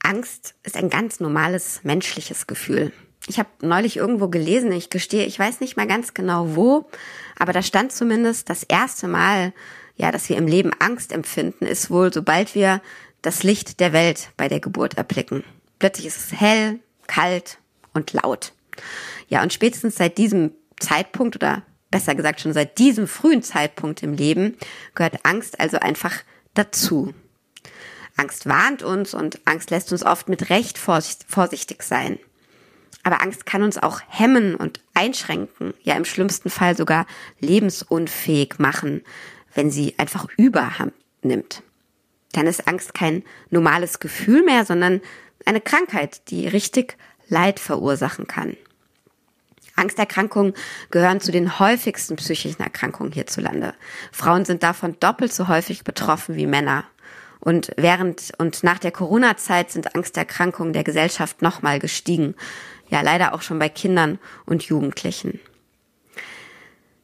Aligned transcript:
Angst 0.00 0.54
ist 0.62 0.76
ein 0.76 0.88
ganz 0.88 1.20
normales 1.20 1.80
menschliches 1.82 2.46
Gefühl. 2.46 2.92
Ich 3.26 3.38
habe 3.38 3.48
neulich 3.60 3.96
irgendwo 3.96 4.28
gelesen, 4.28 4.70
ich 4.72 4.88
gestehe, 4.88 5.26
ich 5.26 5.38
weiß 5.38 5.60
nicht 5.60 5.76
mal 5.76 5.86
ganz 5.86 6.14
genau 6.14 6.54
wo, 6.54 6.88
aber 7.38 7.52
da 7.52 7.62
stand 7.62 7.92
zumindest 7.92 8.48
das 8.48 8.62
erste 8.62 9.08
Mal, 9.08 9.52
ja, 9.96 10.12
dass 10.12 10.28
wir 10.28 10.36
im 10.36 10.46
Leben 10.46 10.70
Angst 10.78 11.12
empfinden, 11.12 11.66
ist 11.66 11.90
wohl, 11.90 12.12
sobald 12.12 12.54
wir 12.54 12.80
das 13.22 13.42
Licht 13.42 13.80
der 13.80 13.92
Welt 13.92 14.30
bei 14.36 14.48
der 14.48 14.60
Geburt 14.60 14.94
erblicken. 14.94 15.42
Plötzlich 15.78 16.06
ist 16.06 16.18
es 16.18 16.40
hell, 16.40 16.78
kalt 17.08 17.58
und 17.92 18.12
laut. 18.12 18.52
Ja, 19.28 19.42
und 19.42 19.52
spätestens 19.52 19.96
seit 19.96 20.18
diesem 20.18 20.52
Zeitpunkt 20.78 21.34
oder 21.36 21.62
besser 21.96 22.14
gesagt 22.14 22.42
schon 22.42 22.52
seit 22.52 22.76
diesem 22.76 23.08
frühen 23.08 23.42
Zeitpunkt 23.42 24.02
im 24.02 24.12
Leben 24.12 24.58
gehört 24.94 25.24
Angst 25.24 25.58
also 25.58 25.78
einfach 25.78 26.12
dazu. 26.52 27.14
Angst 28.18 28.44
warnt 28.44 28.82
uns 28.82 29.14
und 29.14 29.40
Angst 29.46 29.70
lässt 29.70 29.92
uns 29.92 30.04
oft 30.04 30.28
mit 30.28 30.50
Recht 30.50 30.76
vorsichtig 30.76 31.82
sein. 31.82 32.18
Aber 33.02 33.22
Angst 33.22 33.46
kann 33.46 33.62
uns 33.62 33.78
auch 33.78 34.02
hemmen 34.08 34.56
und 34.56 34.80
einschränken, 34.92 35.72
ja 35.84 35.94
im 35.94 36.04
schlimmsten 36.04 36.50
Fall 36.50 36.76
sogar 36.76 37.06
lebensunfähig 37.40 38.58
machen, 38.58 39.02
wenn 39.54 39.70
sie 39.70 39.94
einfach 39.98 40.26
überhand 40.36 40.92
nimmt. 41.22 41.62
Dann 42.32 42.46
ist 42.46 42.68
Angst 42.68 42.92
kein 42.92 43.22
normales 43.48 44.00
Gefühl 44.00 44.42
mehr, 44.42 44.66
sondern 44.66 45.00
eine 45.46 45.62
Krankheit, 45.62 46.28
die 46.28 46.46
richtig 46.46 46.98
Leid 47.26 47.58
verursachen 47.58 48.26
kann. 48.26 48.54
Angsterkrankungen 49.76 50.54
gehören 50.90 51.20
zu 51.20 51.30
den 51.32 51.58
häufigsten 51.58 52.16
psychischen 52.16 52.62
Erkrankungen 52.62 53.12
hierzulande. 53.12 53.74
Frauen 54.12 54.44
sind 54.44 54.62
davon 54.62 54.96
doppelt 55.00 55.32
so 55.32 55.48
häufig 55.48 55.84
betroffen 55.84 56.36
wie 56.36 56.46
Männer. 56.46 56.84
Und 57.40 57.70
während 57.76 58.32
und 58.38 58.64
nach 58.64 58.78
der 58.78 58.90
Corona-Zeit 58.90 59.70
sind 59.70 59.94
Angsterkrankungen 59.94 60.72
der 60.72 60.84
Gesellschaft 60.84 61.42
nochmal 61.42 61.78
gestiegen. 61.78 62.34
Ja, 62.88 63.02
leider 63.02 63.34
auch 63.34 63.42
schon 63.42 63.58
bei 63.58 63.68
Kindern 63.68 64.18
und 64.46 64.64
Jugendlichen. 64.64 65.40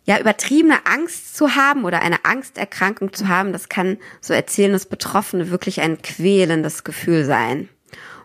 Ja, 0.05 0.19
übertriebene 0.19 0.85
Angst 0.85 1.37
zu 1.37 1.55
haben 1.55 1.85
oder 1.85 2.03
eine 2.03 2.25
Angsterkrankung 2.25 3.13
zu 3.13 3.29
haben, 3.29 3.53
das 3.53 3.69
kann, 3.69 3.99
so 4.21 4.35
erzählen 4.35 4.75
es 4.75 4.87
Betroffene, 4.87 5.51
wirklich 5.51 5.81
ein 5.81 6.03
quälendes 6.03 6.83
Gefühl 6.83 7.25
sein. 7.25 7.69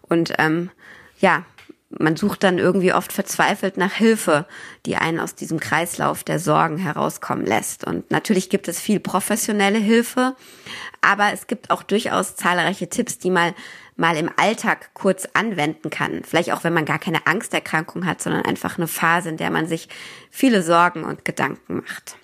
Und 0.02 0.33
ähm, 0.39 0.72
ja, 1.19 1.45
man 1.89 2.17
sucht 2.17 2.43
dann 2.43 2.57
irgendwie 2.57 2.93
oft 2.93 3.13
verzweifelt 3.13 3.77
nach 3.77 3.93
Hilfe, 3.93 4.45
die 4.85 4.97
einen 4.97 5.19
aus 5.19 5.35
diesem 5.35 5.59
Kreislauf 5.59 6.23
der 6.23 6.39
Sorgen 6.39 6.77
herauskommen 6.77 7.45
lässt. 7.45 7.85
Und 7.85 8.11
natürlich 8.11 8.49
gibt 8.49 8.67
es 8.67 8.79
viel 8.79 8.99
professionelle 8.99 9.79
Hilfe, 9.79 10.35
aber 11.02 11.31
es 11.33 11.47
gibt 11.47 11.69
auch 11.69 11.83
durchaus 11.83 12.35
zahlreiche 12.35 12.89
Tipps, 12.89 13.19
die 13.19 13.31
man 13.31 13.53
mal 13.95 14.17
im 14.17 14.29
Alltag 14.35 14.91
kurz 14.94 15.27
anwenden 15.33 15.89
kann. 15.89 16.23
Vielleicht 16.23 16.52
auch, 16.52 16.63
wenn 16.63 16.73
man 16.73 16.85
gar 16.85 16.99
keine 16.99 17.25
Angsterkrankung 17.25 18.05
hat, 18.05 18.22
sondern 18.22 18.45
einfach 18.45 18.77
eine 18.77 18.88
Phase, 18.88 19.29
in 19.29 19.38
der 19.38 19.49
man 19.49 19.67
sich 19.67 19.88
viele 20.29 20.61
Sorgen 20.61 21.03
und 21.03 21.25
Gedanken 21.25 21.77
macht. 21.77 22.17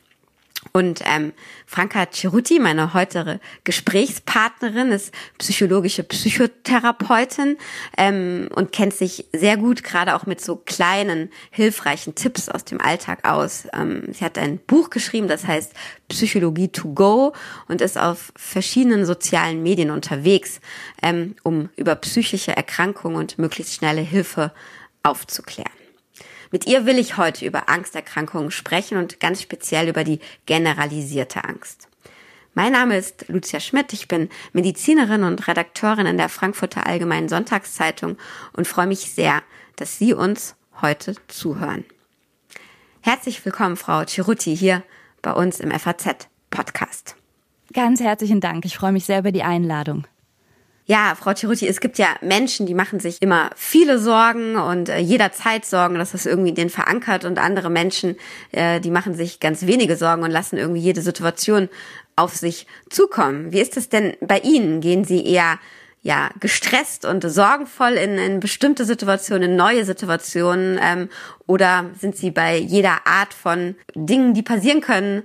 Und 0.75 1.01
ähm, 1.05 1.33
Franka 1.67 2.07
Ceruti, 2.11 2.57
meine 2.57 2.95
heutige 2.95 3.39
Gesprächspartnerin, 3.63 4.91
ist 4.91 5.13
psychologische 5.37 6.03
Psychotherapeutin 6.03 7.57
ähm, 7.95 8.49
und 8.55 8.71
kennt 8.71 8.95
sich 8.95 9.27
sehr 9.33 9.57
gut 9.57 9.83
gerade 9.83 10.15
auch 10.15 10.25
mit 10.25 10.41
so 10.41 10.55
kleinen, 10.55 11.29
hilfreichen 11.51 12.15
Tipps 12.15 12.49
aus 12.49 12.65
dem 12.65 12.81
Alltag 12.81 13.19
aus. 13.23 13.67
Ähm, 13.71 14.05
sie 14.11 14.25
hat 14.25 14.39
ein 14.39 14.57
Buch 14.57 14.89
geschrieben, 14.89 15.27
das 15.27 15.45
heißt 15.45 15.73
Psychologie 16.07 16.69
to 16.69 16.91
go 16.91 17.33
und 17.67 17.81
ist 17.81 17.99
auf 17.99 18.33
verschiedenen 18.35 19.05
sozialen 19.05 19.61
Medien 19.61 19.91
unterwegs, 19.91 20.59
ähm, 21.03 21.35
um 21.43 21.69
über 21.75 21.93
psychische 21.97 22.57
Erkrankungen 22.57 23.17
und 23.17 23.37
möglichst 23.37 23.75
schnelle 23.75 24.01
Hilfe 24.01 24.51
aufzuklären. 25.03 25.82
Mit 26.53 26.67
ihr 26.67 26.85
will 26.85 26.99
ich 26.99 27.17
heute 27.17 27.47
über 27.47 27.67
Angsterkrankungen 27.67 28.51
sprechen 28.51 28.99
und 28.99 29.19
ganz 29.19 29.41
speziell 29.41 29.89
über 29.89 30.03
die 30.03 30.19
generalisierte 30.45 31.43
Angst. 31.45 31.87
Mein 32.53 32.73
Name 32.73 32.95
ist 32.95 33.27
Lucia 33.27 33.59
Schmidt, 33.59 33.91
ich 33.91 34.07
bin 34.07 34.29
Medizinerin 34.53 35.23
und 35.23 35.47
Redakteurin 35.47 36.05
in 36.05 36.17
der 36.17 36.29
Frankfurter 36.29 36.85
Allgemeinen 36.85 37.27
Sonntagszeitung 37.27 38.19
und 38.55 38.67
freue 38.67 38.85
mich 38.85 38.99
sehr, 38.99 39.41
dass 39.77 39.97
Sie 39.97 40.13
uns 40.13 40.53
heute 40.79 41.15
zuhören. 41.27 41.85
Herzlich 43.01 43.43
willkommen, 43.43 43.75
Frau 43.75 44.05
Ciruti, 44.05 44.55
hier 44.55 44.83
bei 45.23 45.33
uns 45.33 45.59
im 45.59 45.71
FAZ 45.71 46.27
Podcast. 46.51 47.15
Ganz 47.73 47.99
herzlichen 47.99 48.41
Dank. 48.41 48.63
Ich 48.65 48.77
freue 48.77 48.91
mich 48.91 49.05
sehr 49.05 49.17
über 49.17 49.31
die 49.31 49.41
Einladung. 49.41 50.05
Ja, 50.85 51.15
Frau 51.17 51.33
Ciruti, 51.33 51.65
es 51.65 51.79
gibt 51.79 51.97
ja 51.97 52.07
Menschen, 52.19 52.65
die 52.65 52.73
machen 52.73 52.99
sich 52.99 53.21
immer 53.21 53.51
viele 53.55 53.99
Sorgen 53.99 54.57
und 54.57 54.89
äh, 54.89 54.97
jederzeit 54.97 55.65
Sorgen, 55.65 55.95
dass 55.95 56.11
das 56.11 56.25
irgendwie 56.25 56.51
den 56.51 56.69
verankert 56.69 57.23
und 57.23 57.39
andere 57.39 57.69
Menschen, 57.69 58.17
äh, 58.51 58.81
die 58.81 58.91
machen 58.91 59.13
sich 59.15 59.39
ganz 59.39 59.65
wenige 59.65 59.95
Sorgen 59.95 60.23
und 60.23 60.31
lassen 60.31 60.57
irgendwie 60.57 60.81
jede 60.81 61.01
Situation 61.01 61.69
auf 62.17 62.35
sich 62.35 62.67
zukommen. 62.89 63.53
Wie 63.53 63.61
ist 63.61 63.77
es 63.77 63.87
denn 63.87 64.17
bei 64.19 64.39
Ihnen? 64.39 64.81
Gehen 64.81 65.05
Sie 65.05 65.25
eher 65.25 65.57
ja 66.01 66.29
gestresst 66.41 67.05
und 67.05 67.23
sorgenvoll 67.23 67.93
in, 67.93 68.17
in 68.17 68.41
bestimmte 68.41 68.83
Situationen, 68.83 69.51
in 69.51 69.55
neue 69.55 69.85
Situationen 69.85 70.77
ähm, 70.83 71.07
oder 71.47 71.91
sind 71.97 72.17
Sie 72.17 72.29
bei 72.29 72.57
jeder 72.57 73.07
Art 73.07 73.33
von 73.33 73.75
Dingen, 73.95 74.33
die 74.33 74.43
passieren 74.43 74.81
können, 74.81 75.23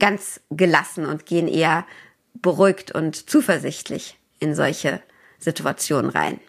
ganz 0.00 0.40
gelassen 0.50 1.06
und 1.06 1.24
gehen 1.24 1.46
eher 1.46 1.86
beruhigt 2.34 2.92
und 2.92 3.30
zuversichtlich 3.30 4.18
in 4.42 4.54
solche 4.54 5.00
Situationen 5.38 6.10
rein? 6.10 6.40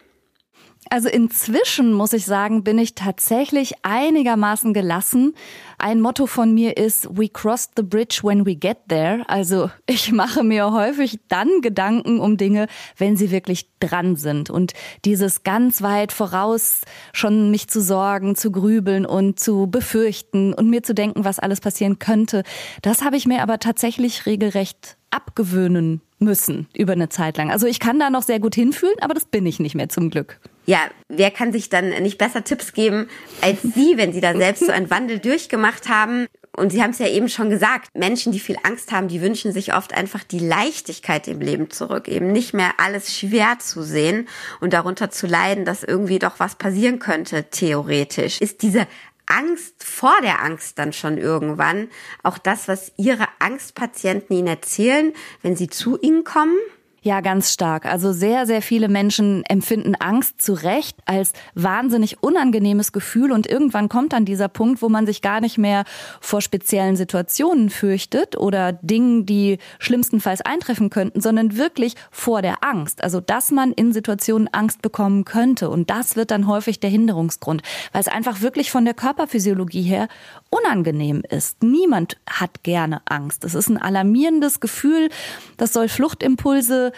Also 0.90 1.08
inzwischen 1.08 1.92
muss 1.92 2.12
ich 2.12 2.26
sagen, 2.26 2.62
bin 2.62 2.78
ich 2.78 2.94
tatsächlich 2.94 3.74
einigermaßen 3.82 4.74
gelassen. 4.74 5.34
Ein 5.78 6.00
Motto 6.00 6.26
von 6.26 6.52
mir 6.52 6.76
ist, 6.76 7.08
we 7.10 7.28
cross 7.28 7.70
the 7.76 7.82
bridge 7.82 8.20
when 8.22 8.44
we 8.44 8.54
get 8.54 8.76
there. 8.88 9.24
Also 9.26 9.70
ich 9.86 10.12
mache 10.12 10.44
mir 10.44 10.72
häufig 10.72 11.20
dann 11.28 11.62
Gedanken 11.62 12.20
um 12.20 12.36
Dinge, 12.36 12.66
wenn 12.98 13.16
sie 13.16 13.30
wirklich 13.30 13.70
dran 13.80 14.16
sind. 14.16 14.50
Und 14.50 14.72
dieses 15.04 15.42
ganz 15.42 15.82
weit 15.82 16.12
voraus 16.12 16.82
schon 17.12 17.50
mich 17.50 17.68
zu 17.68 17.80
sorgen, 17.80 18.36
zu 18.36 18.52
grübeln 18.52 19.06
und 19.06 19.40
zu 19.40 19.66
befürchten 19.66 20.52
und 20.52 20.68
mir 20.68 20.82
zu 20.82 20.94
denken, 20.94 21.24
was 21.24 21.38
alles 21.38 21.60
passieren 21.60 21.98
könnte, 21.98 22.42
das 22.82 23.02
habe 23.02 23.16
ich 23.16 23.26
mir 23.26 23.42
aber 23.42 23.58
tatsächlich 23.58 24.26
regelrecht 24.26 24.98
abgewöhnen 25.14 26.00
müssen 26.18 26.66
über 26.74 26.92
eine 26.92 27.08
Zeit 27.08 27.36
lang. 27.36 27.50
Also 27.50 27.66
ich 27.66 27.80
kann 27.80 27.98
da 27.98 28.10
noch 28.10 28.22
sehr 28.22 28.40
gut 28.40 28.54
hinfühlen, 28.54 28.96
aber 29.00 29.14
das 29.14 29.26
bin 29.26 29.46
ich 29.46 29.60
nicht 29.60 29.74
mehr 29.74 29.88
zum 29.88 30.10
Glück. 30.10 30.40
Ja, 30.66 30.78
wer 31.08 31.30
kann 31.30 31.52
sich 31.52 31.68
dann 31.68 31.90
nicht 32.02 32.16
besser 32.18 32.42
Tipps 32.42 32.72
geben 32.72 33.08
als 33.42 33.60
Sie, 33.62 33.96
wenn 33.96 34.12
Sie 34.12 34.20
da 34.20 34.34
selbst 34.34 34.64
so 34.64 34.72
einen 34.72 34.90
Wandel 34.90 35.18
durchgemacht 35.18 35.88
haben? 35.88 36.26
Und 36.56 36.70
Sie 36.70 36.82
haben 36.82 36.90
es 36.90 37.00
ja 37.00 37.08
eben 37.08 37.28
schon 37.28 37.50
gesagt, 37.50 37.88
Menschen, 37.94 38.32
die 38.32 38.38
viel 38.38 38.56
Angst 38.62 38.92
haben, 38.92 39.08
die 39.08 39.20
wünschen 39.20 39.52
sich 39.52 39.74
oft 39.74 39.92
einfach 39.92 40.22
die 40.24 40.38
Leichtigkeit 40.38 41.26
im 41.28 41.40
Leben 41.40 41.68
zurück, 41.68 42.08
eben 42.08 42.32
nicht 42.32 42.54
mehr 42.54 42.74
alles 42.78 43.14
schwer 43.14 43.58
zu 43.58 43.82
sehen 43.82 44.28
und 44.60 44.72
darunter 44.72 45.10
zu 45.10 45.26
leiden, 45.26 45.64
dass 45.64 45.82
irgendwie 45.82 46.20
doch 46.20 46.38
was 46.38 46.54
passieren 46.54 47.00
könnte, 47.00 47.50
theoretisch. 47.50 48.40
Ist 48.40 48.62
diese 48.62 48.86
Angst 49.26 49.82
vor 49.82 50.14
der 50.22 50.42
Angst 50.42 50.78
dann 50.78 50.92
schon 50.92 51.18
irgendwann 51.18 51.88
auch 52.22 52.38
das, 52.38 52.68
was 52.68 52.92
Ihre 52.96 53.26
Angstpatienten 53.38 54.36
Ihnen 54.36 54.48
erzählen, 54.48 55.12
wenn 55.42 55.56
Sie 55.56 55.68
zu 55.68 55.98
Ihnen 56.00 56.24
kommen? 56.24 56.56
Ja, 57.06 57.20
ganz 57.20 57.52
stark. 57.52 57.84
Also 57.84 58.14
sehr, 58.14 58.46
sehr 58.46 58.62
viele 58.62 58.88
Menschen 58.88 59.44
empfinden 59.44 59.94
Angst 59.94 60.40
zu 60.40 60.54
Recht 60.54 60.96
als 61.04 61.34
wahnsinnig 61.54 62.22
unangenehmes 62.22 62.92
Gefühl 62.92 63.30
und 63.30 63.46
irgendwann 63.46 63.90
kommt 63.90 64.14
dann 64.14 64.24
dieser 64.24 64.48
Punkt, 64.48 64.80
wo 64.80 64.88
man 64.88 65.04
sich 65.04 65.20
gar 65.20 65.42
nicht 65.42 65.58
mehr 65.58 65.84
vor 66.22 66.40
speziellen 66.40 66.96
Situationen 66.96 67.68
fürchtet 67.68 68.38
oder 68.38 68.72
Dingen, 68.72 69.26
die 69.26 69.58
schlimmstenfalls 69.78 70.40
eintreffen 70.40 70.88
könnten, 70.88 71.20
sondern 71.20 71.58
wirklich 71.58 71.94
vor 72.10 72.40
der 72.40 72.64
Angst. 72.64 73.04
Also, 73.04 73.20
dass 73.20 73.50
man 73.50 73.72
in 73.72 73.92
Situationen 73.92 74.48
Angst 74.54 74.80
bekommen 74.80 75.26
könnte 75.26 75.68
und 75.68 75.90
das 75.90 76.16
wird 76.16 76.30
dann 76.30 76.46
häufig 76.46 76.80
der 76.80 76.88
Hinderungsgrund, 76.88 77.60
weil 77.92 78.00
es 78.00 78.08
einfach 78.08 78.40
wirklich 78.40 78.70
von 78.70 78.86
der 78.86 78.94
Körperphysiologie 78.94 79.82
her 79.82 80.08
unangenehm 80.48 81.22
ist. 81.28 81.62
Niemand 81.62 82.16
hat 82.26 82.62
gerne 82.62 83.02
Angst. 83.04 83.44
Es 83.44 83.54
ist 83.54 83.68
ein 83.68 83.76
alarmierendes 83.76 84.60
Gefühl, 84.60 85.10
das 85.58 85.74
soll 85.74 85.88
Fluchtimpulse 85.88 86.93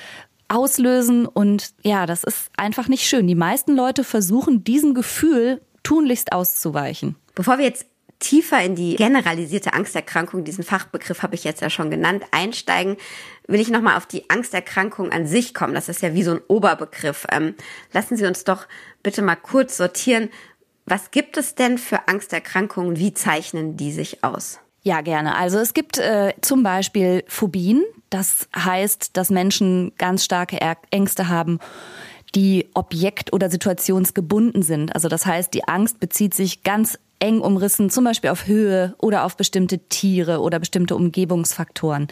auslösen 0.48 1.26
und 1.26 1.74
ja, 1.82 2.06
das 2.06 2.24
ist 2.24 2.50
einfach 2.56 2.88
nicht 2.88 3.04
schön. 3.04 3.26
Die 3.26 3.34
meisten 3.34 3.74
Leute 3.74 4.04
versuchen 4.04 4.64
diesem 4.64 4.94
Gefühl 4.94 5.60
tunlichst 5.82 6.32
auszuweichen. 6.32 7.16
Bevor 7.34 7.58
wir 7.58 7.64
jetzt 7.64 7.86
tiefer 8.18 8.62
in 8.62 8.74
die 8.74 8.96
generalisierte 8.96 9.74
Angsterkrankung, 9.74 10.44
diesen 10.44 10.64
Fachbegriff 10.64 11.22
habe 11.22 11.34
ich 11.34 11.44
jetzt 11.44 11.60
ja 11.60 11.70
schon 11.70 11.90
genannt, 11.90 12.24
einsteigen, 12.30 12.96
will 13.46 13.60
ich 13.60 13.68
nochmal 13.68 13.96
auf 13.96 14.06
die 14.06 14.30
Angsterkrankung 14.30 15.12
an 15.12 15.26
sich 15.26 15.52
kommen. 15.52 15.74
Das 15.74 15.88
ist 15.88 16.02
ja 16.02 16.14
wie 16.14 16.22
so 16.22 16.32
ein 16.32 16.40
Oberbegriff. 16.48 17.26
Ähm, 17.30 17.54
lassen 17.92 18.16
Sie 18.16 18.26
uns 18.26 18.44
doch 18.44 18.66
bitte 19.02 19.22
mal 19.22 19.36
kurz 19.36 19.76
sortieren. 19.76 20.30
Was 20.86 21.10
gibt 21.10 21.36
es 21.36 21.54
denn 21.54 21.78
für 21.78 22.08
Angsterkrankungen? 22.08 22.96
Wie 22.96 23.12
zeichnen 23.12 23.76
die 23.76 23.92
sich 23.92 24.24
aus? 24.24 24.60
Ja, 24.86 25.00
gerne. 25.00 25.34
Also 25.34 25.58
es 25.58 25.74
gibt 25.74 25.98
äh, 25.98 26.32
zum 26.42 26.62
Beispiel 26.62 27.24
Phobien. 27.26 27.82
Das 28.08 28.48
heißt, 28.54 29.16
dass 29.16 29.30
Menschen 29.30 29.90
ganz 29.98 30.22
starke 30.22 30.60
Ängste 30.92 31.28
haben, 31.28 31.58
die 32.36 32.68
objekt- 32.72 33.32
oder 33.32 33.50
situationsgebunden 33.50 34.62
sind. 34.62 34.94
Also 34.94 35.08
das 35.08 35.26
heißt, 35.26 35.52
die 35.54 35.66
Angst 35.66 35.98
bezieht 35.98 36.34
sich 36.34 36.62
ganz 36.62 37.00
eng 37.18 37.40
umrissen, 37.40 37.90
zum 37.90 38.04
Beispiel 38.04 38.30
auf 38.30 38.46
Höhe 38.46 38.94
oder 38.98 39.24
auf 39.24 39.36
bestimmte 39.36 39.80
Tiere 39.80 40.40
oder 40.40 40.60
bestimmte 40.60 40.94
Umgebungsfaktoren. 40.94 42.06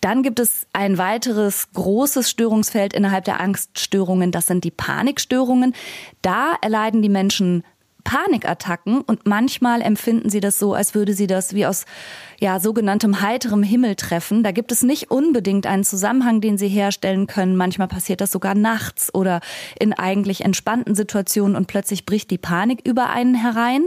Dann 0.00 0.24
gibt 0.24 0.40
es 0.40 0.66
ein 0.72 0.98
weiteres 0.98 1.70
großes 1.72 2.28
Störungsfeld 2.28 2.94
innerhalb 2.94 3.26
der 3.26 3.38
Angststörungen. 3.40 4.32
Das 4.32 4.48
sind 4.48 4.64
die 4.64 4.72
Panikstörungen. 4.72 5.72
Da 6.20 6.56
erleiden 6.62 7.00
die 7.00 7.08
Menschen 7.08 7.62
Panikattacken 8.04 9.00
und 9.00 9.26
manchmal 9.26 9.82
empfinden 9.82 10.30
sie 10.30 10.40
das 10.40 10.58
so, 10.58 10.74
als 10.74 10.94
würde 10.94 11.14
sie 11.14 11.26
das 11.26 11.54
wie 11.54 11.66
aus 11.66 11.84
ja 12.40 12.58
sogenanntem 12.60 13.20
heiterem 13.20 13.62
Himmel 13.62 13.94
treffen. 13.94 14.42
Da 14.42 14.50
gibt 14.50 14.72
es 14.72 14.82
nicht 14.82 15.10
unbedingt 15.10 15.66
einen 15.66 15.84
Zusammenhang, 15.84 16.40
den 16.40 16.58
sie 16.58 16.68
herstellen 16.68 17.26
können. 17.26 17.56
Manchmal 17.56 17.88
passiert 17.88 18.20
das 18.20 18.32
sogar 18.32 18.54
nachts 18.54 19.14
oder 19.14 19.40
in 19.78 19.92
eigentlich 19.92 20.44
entspannten 20.44 20.94
Situationen 20.94 21.56
und 21.56 21.66
plötzlich 21.66 22.04
bricht 22.04 22.30
die 22.30 22.38
Panik 22.38 22.80
über 22.86 23.10
einen 23.10 23.34
herein. 23.34 23.84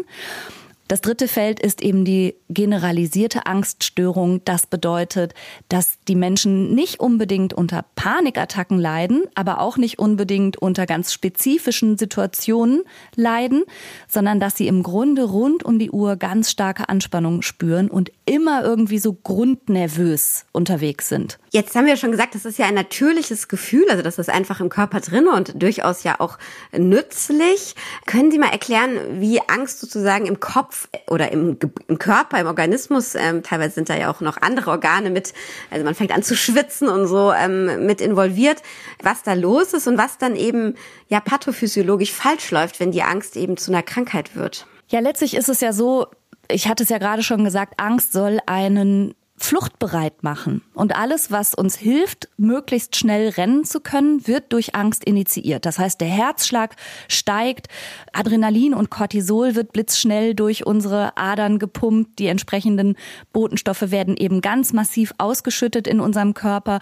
Das 0.87 1.01
dritte 1.01 1.27
Feld 1.27 1.59
ist 1.59 1.81
eben 1.81 2.05
die 2.05 2.35
generalisierte 2.47 3.47
Angststörung. 3.47 4.41
Das 4.45 4.67
bedeutet, 4.67 5.33
dass 5.67 5.97
die 6.07 6.15
Menschen 6.15 6.75
nicht 6.75 6.99
unbedingt 6.99 7.55
unter 7.55 7.85
Panikattacken 7.95 8.77
leiden, 8.77 9.23
aber 9.33 9.61
auch 9.61 9.77
nicht 9.77 9.97
unbedingt 9.97 10.57
unter 10.57 10.85
ganz 10.85 11.11
spezifischen 11.11 11.97
Situationen 11.97 12.83
leiden, 13.15 13.63
sondern 14.07 14.39
dass 14.39 14.57
sie 14.57 14.67
im 14.67 14.83
Grunde 14.83 15.23
rund 15.23 15.63
um 15.63 15.79
die 15.79 15.89
Uhr 15.89 16.17
ganz 16.17 16.51
starke 16.51 16.87
Anspannung 16.87 17.41
spüren 17.41 17.89
und 17.89 18.11
immer 18.25 18.63
irgendwie 18.63 18.99
so 18.99 19.13
grundnervös 19.13 20.45
unterwegs 20.51 21.09
sind. 21.09 21.39
Jetzt 21.49 21.73
haben 21.75 21.87
wir 21.87 21.97
schon 21.97 22.11
gesagt, 22.11 22.35
das 22.35 22.45
ist 22.45 22.59
ja 22.59 22.67
ein 22.67 22.75
natürliches 22.75 23.47
Gefühl, 23.47 23.85
also 23.89 24.03
das 24.03 24.19
ist 24.19 24.29
einfach 24.29 24.59
im 24.59 24.69
Körper 24.69 24.99
drin 24.99 25.27
und 25.27 25.59
durchaus 25.59 26.03
ja 26.03 26.19
auch 26.19 26.37
nützlich. 26.77 27.73
Können 28.05 28.29
Sie 28.29 28.37
mal 28.37 28.51
erklären, 28.51 28.91
wie 29.19 29.39
Angst 29.47 29.79
sozusagen 29.79 30.27
im 30.27 30.39
Kopf 30.39 30.74
oder 31.07 31.31
im, 31.31 31.57
im 31.87 31.99
Körper, 31.99 32.39
im 32.39 32.47
Organismus, 32.47 33.15
ähm, 33.15 33.43
teilweise 33.43 33.75
sind 33.75 33.89
da 33.89 33.95
ja 33.95 34.11
auch 34.11 34.21
noch 34.21 34.37
andere 34.41 34.71
Organe 34.71 35.09
mit, 35.09 35.33
also 35.71 35.83
man 35.83 35.95
fängt 35.95 36.11
an 36.11 36.23
zu 36.23 36.35
schwitzen 36.35 36.89
und 36.89 37.07
so 37.07 37.31
ähm, 37.31 37.85
mit 37.85 38.01
involviert, 38.01 38.61
was 39.01 39.23
da 39.23 39.33
los 39.33 39.73
ist 39.73 39.87
und 39.87 39.97
was 39.97 40.17
dann 40.17 40.35
eben 40.35 40.75
ja 41.07 41.19
pathophysiologisch 41.19 42.11
falsch 42.11 42.51
läuft, 42.51 42.79
wenn 42.79 42.91
die 42.91 43.03
Angst 43.03 43.35
eben 43.37 43.57
zu 43.57 43.71
einer 43.71 43.83
Krankheit 43.83 44.35
wird. 44.35 44.67
Ja, 44.87 44.99
letztlich 44.99 45.35
ist 45.35 45.49
es 45.49 45.61
ja 45.61 45.73
so, 45.73 46.07
ich 46.49 46.67
hatte 46.67 46.83
es 46.83 46.89
ja 46.89 46.97
gerade 46.97 47.23
schon 47.23 47.43
gesagt, 47.43 47.73
Angst 47.77 48.11
soll 48.11 48.39
einen 48.45 49.15
fluchtbereit 49.37 50.23
machen. 50.23 50.61
Und 50.73 50.95
alles, 50.95 51.29
was 51.29 51.53
uns 51.53 51.75
hilft, 51.75 52.29
möglichst 52.37 52.95
schnell 52.95 53.29
rennen 53.29 53.65
zu 53.65 53.81
können, 53.81 54.25
wird 54.27 54.53
durch 54.53 54.75
Angst 54.75 55.03
initiiert. 55.03 55.65
Das 55.65 55.77
heißt, 55.77 55.99
der 55.99 56.07
Herzschlag 56.07 56.75
steigt, 57.09 57.67
Adrenalin 58.13 58.73
und 58.73 58.89
Cortisol 58.89 59.55
wird 59.55 59.73
blitzschnell 59.73 60.35
durch 60.35 60.65
unsere 60.65 61.17
Adern 61.17 61.59
gepumpt, 61.59 62.17
die 62.19 62.27
entsprechenden 62.27 62.95
Botenstoffe 63.33 63.91
werden 63.91 64.15
eben 64.15 64.39
ganz 64.39 64.71
massiv 64.71 65.13
ausgeschüttet 65.17 65.85
in 65.85 65.99
unserem 65.99 66.33
Körper 66.33 66.79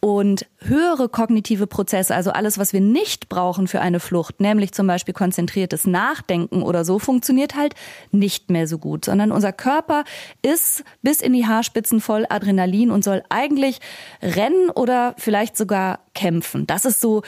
und 0.00 0.46
höhere 0.60 1.10
kognitive 1.10 1.66
Prozesse, 1.66 2.14
also 2.14 2.30
alles, 2.30 2.58
was 2.58 2.72
wir 2.72 2.80
nicht 2.80 3.28
brauchen 3.28 3.68
für 3.68 3.80
eine 3.80 4.00
Flucht, 4.00 4.40
nämlich 4.40 4.72
zum 4.72 4.86
Beispiel 4.86 5.12
konzentriertes 5.12 5.86
Nachdenken 5.86 6.62
oder 6.62 6.86
so, 6.86 6.98
funktioniert 6.98 7.54
halt 7.54 7.74
nicht 8.10 8.50
mehr 8.50 8.66
so 8.66 8.78
gut, 8.78 9.04
sondern 9.04 9.30
unser 9.30 9.52
Körper 9.52 10.04
ist 10.42 10.84
bis 11.02 11.20
in 11.20 11.34
die 11.34 11.46
Haarspitzen 11.46 12.00
voll 12.00 12.24
Adrenalin 12.28 12.90
und 12.90 13.04
soll 13.04 13.22
eigentlich 13.28 13.78
rennen 14.22 14.70
oder 14.70 15.14
vielleicht 15.18 15.56
sogar 15.56 16.00
kämpfen. 16.14 16.66
Das 16.66 16.86
ist 16.86 17.00
so 17.00 17.22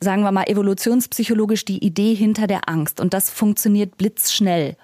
sagen 0.00 0.22
wir 0.22 0.30
mal, 0.30 0.44
evolutionspsychologisch 0.44 1.64
die 1.64 1.84
Idee 1.84 2.14
hinter 2.14 2.46
der 2.46 2.68
Angst. 2.68 3.00
Und 3.00 3.14
das 3.14 3.30
funktioniert 3.30 3.98
blitzschnell. 3.98 4.76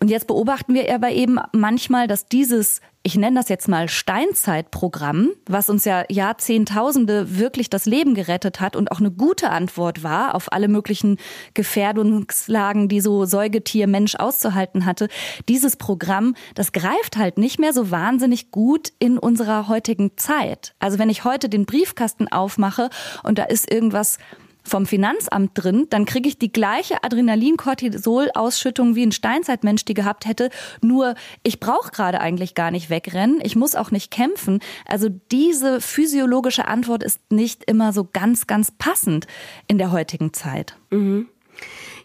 Und 0.00 0.08
jetzt 0.08 0.26
beobachten 0.26 0.74
wir 0.74 0.92
aber 0.92 1.10
eben 1.12 1.38
manchmal, 1.52 2.08
dass 2.08 2.26
dieses 2.26 2.80
ich 3.04 3.16
nenne 3.16 3.36
das 3.36 3.48
jetzt 3.48 3.66
mal 3.68 3.88
Steinzeitprogramm, 3.88 5.30
was 5.46 5.68
uns 5.68 5.84
ja 5.84 6.04
Jahrzehntausende 6.08 7.36
wirklich 7.38 7.68
das 7.68 7.84
Leben 7.84 8.14
gerettet 8.14 8.60
hat 8.60 8.76
und 8.76 8.92
auch 8.92 9.00
eine 9.00 9.10
gute 9.10 9.50
Antwort 9.50 10.04
war 10.04 10.36
auf 10.36 10.52
alle 10.52 10.68
möglichen 10.68 11.18
Gefährdungslagen, 11.54 12.88
die 12.88 13.00
so 13.00 13.24
Säugetier 13.24 13.88
Mensch 13.88 14.14
auszuhalten 14.14 14.86
hatte. 14.86 15.08
Dieses 15.48 15.76
Programm, 15.76 16.36
das 16.54 16.70
greift 16.70 17.16
halt 17.16 17.38
nicht 17.38 17.58
mehr 17.58 17.72
so 17.72 17.90
wahnsinnig 17.90 18.52
gut 18.52 18.92
in 19.00 19.18
unserer 19.18 19.66
heutigen 19.66 20.16
Zeit. 20.16 20.74
Also 20.78 21.00
wenn 21.00 21.10
ich 21.10 21.24
heute 21.24 21.48
den 21.48 21.66
Briefkasten 21.66 22.28
aufmache 22.28 22.88
und 23.24 23.38
da 23.38 23.44
ist 23.44 23.70
irgendwas 23.70 24.18
vom 24.62 24.86
Finanzamt 24.86 25.50
drin, 25.54 25.86
dann 25.90 26.04
kriege 26.04 26.28
ich 26.28 26.38
die 26.38 26.52
gleiche 26.52 27.02
Adrenalin-Cortisol-Ausschüttung 27.02 28.94
wie 28.94 29.04
ein 29.04 29.12
Steinzeitmensch 29.12 29.84
die 29.84 29.94
gehabt 29.94 30.26
hätte. 30.26 30.50
Nur 30.80 31.14
ich 31.42 31.60
brauche 31.60 31.90
gerade 31.90 32.20
eigentlich 32.20 32.54
gar 32.54 32.70
nicht 32.70 32.90
wegrennen. 32.90 33.40
Ich 33.42 33.56
muss 33.56 33.74
auch 33.74 33.90
nicht 33.90 34.10
kämpfen. 34.10 34.60
Also 34.86 35.08
diese 35.30 35.80
physiologische 35.80 36.66
Antwort 36.68 37.02
ist 37.02 37.20
nicht 37.30 37.64
immer 37.64 37.92
so 37.92 38.08
ganz, 38.10 38.46
ganz 38.46 38.70
passend 38.70 39.26
in 39.68 39.78
der 39.78 39.92
heutigen 39.92 40.32
Zeit. 40.32 40.76
Mhm. 40.90 41.28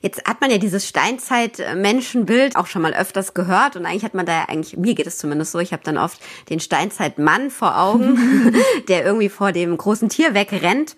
Jetzt 0.01 0.25
hat 0.25 0.42
man 0.42 0.51
ja 0.51 0.57
dieses 0.57 0.88
Steinzeit-Menschenbild 0.88 2.56
auch 2.56 2.68
schon 2.68 2.81
mal 2.81 2.94
öfters 2.94 3.33
gehört 3.33 3.75
und 3.75 3.86
eigentlich 3.86 4.03
hat 4.03 4.13
man 4.13 4.25
da 4.25 4.33
ja 4.33 4.45
eigentlich, 4.48 4.77
mir 4.77 4.94
geht 4.94 5.07
es 5.07 5.18
zumindest 5.18 5.51
so, 5.51 5.60
ich 5.60 5.74
habe 5.74 5.83
dann 5.83 5.98
oft 5.98 6.19
den 6.50 6.60
Steinzeitmann 6.60 7.50
vor 7.50 7.80
Augen, 7.80 8.53
der 8.88 9.06
irgendwie 9.06 9.30
vor 9.30 9.51
dem 9.51 9.75
großen 9.75 10.10
Tier 10.10 10.33
wegrennt. 10.33 10.95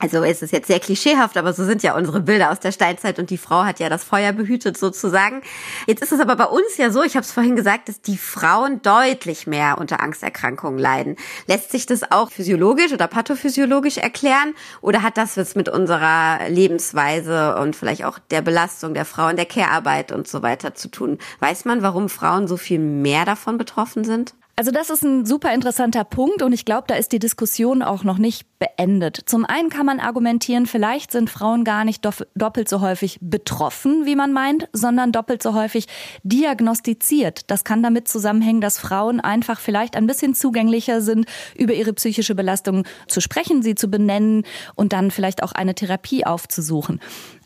Also 0.00 0.22
ist 0.22 0.42
es 0.42 0.52
jetzt 0.52 0.68
sehr 0.68 0.78
klischeehaft, 0.78 1.36
aber 1.36 1.52
so 1.52 1.64
sind 1.64 1.82
ja 1.82 1.96
unsere 1.96 2.20
Bilder 2.20 2.52
aus 2.52 2.60
der 2.60 2.70
Steinzeit 2.70 3.18
und 3.18 3.30
die 3.30 3.38
Frau 3.38 3.64
hat 3.64 3.80
ja 3.80 3.88
das 3.88 4.04
Feuer 4.04 4.32
behütet 4.32 4.78
sozusagen. 4.78 5.42
Jetzt 5.86 6.02
ist 6.02 6.12
es 6.12 6.20
aber 6.20 6.36
bei 6.36 6.44
uns 6.44 6.76
ja 6.76 6.90
so, 6.90 7.02
ich 7.02 7.16
habe 7.16 7.24
es 7.24 7.32
vorhin 7.32 7.56
gesagt, 7.56 7.88
dass 7.88 8.00
die 8.00 8.16
Frauen 8.16 8.80
deutlich 8.82 9.46
mehr 9.46 9.78
unter 9.78 10.00
Angsterkrankungen 10.00 10.78
leiden. 10.78 11.16
Lässt 11.46 11.72
sich 11.72 11.86
das 11.86 12.12
auch 12.12 12.30
physiologisch 12.30 12.92
oder 12.92 13.08
pathophysiologisch 13.08 13.98
erklären 13.98 14.54
oder 14.80 15.02
hat 15.02 15.16
das 15.16 15.36
was 15.36 15.56
mit 15.56 15.68
unserer 15.68 16.48
Lebensweise 16.48 17.56
und 17.56 17.74
vielleicht 17.74 18.04
auch 18.04 18.18
der 18.30 18.42
Belastung 18.42 18.94
der 18.94 19.04
Frau 19.04 19.28
in 19.28 19.36
der 19.36 19.46
Care-Arbeit 19.46 20.12
und 20.12 20.28
so 20.28 20.42
weiter 20.42 20.74
zu 20.74 20.88
tun? 20.88 21.18
Weiß 21.40 21.64
man, 21.64 21.82
warum 21.82 22.08
Frauen 22.08 22.46
so 22.46 22.56
viel 22.56 22.78
mehr 22.78 23.24
davon 23.24 23.58
betroffen 23.58 24.04
sind? 24.04 24.34
Also 24.58 24.72
das 24.72 24.90
ist 24.90 25.04
ein 25.04 25.24
super 25.24 25.54
interessanter 25.54 26.02
Punkt 26.02 26.42
und 26.42 26.52
ich 26.52 26.64
glaube, 26.64 26.88
da 26.88 26.96
ist 26.96 27.12
die 27.12 27.20
Diskussion 27.20 27.80
auch 27.80 28.02
noch 28.02 28.18
nicht 28.18 28.57
beendet. 28.58 29.20
Zum 29.26 29.44
einen 29.44 29.68
kann 29.68 29.86
man 29.86 30.00
argumentieren, 30.00 30.66
vielleicht 30.66 31.12
sind 31.12 31.30
Frauen 31.30 31.64
gar 31.64 31.84
nicht 31.84 32.04
doppelt 32.34 32.68
so 32.68 32.80
häufig 32.80 33.18
betroffen, 33.20 34.04
wie 34.04 34.16
man 34.16 34.32
meint, 34.32 34.68
sondern 34.72 35.12
doppelt 35.12 35.42
so 35.42 35.54
häufig 35.54 35.86
diagnostiziert. 36.22 37.50
Das 37.50 37.64
kann 37.64 37.82
damit 37.82 38.08
zusammenhängen, 38.08 38.60
dass 38.60 38.78
Frauen 38.78 39.20
einfach 39.20 39.60
vielleicht 39.60 39.96
ein 39.96 40.06
bisschen 40.06 40.34
zugänglicher 40.34 41.00
sind, 41.00 41.26
über 41.56 41.74
ihre 41.74 41.92
psychische 41.92 42.34
Belastung 42.34 42.84
zu 43.06 43.20
sprechen, 43.20 43.62
sie 43.62 43.74
zu 43.74 43.88
benennen 43.88 44.44
und 44.74 44.92
dann 44.92 45.10
vielleicht 45.10 45.42
auch 45.42 45.52
eine 45.52 45.74
Therapie 45.74 46.26
aufzusuchen. 46.26 47.00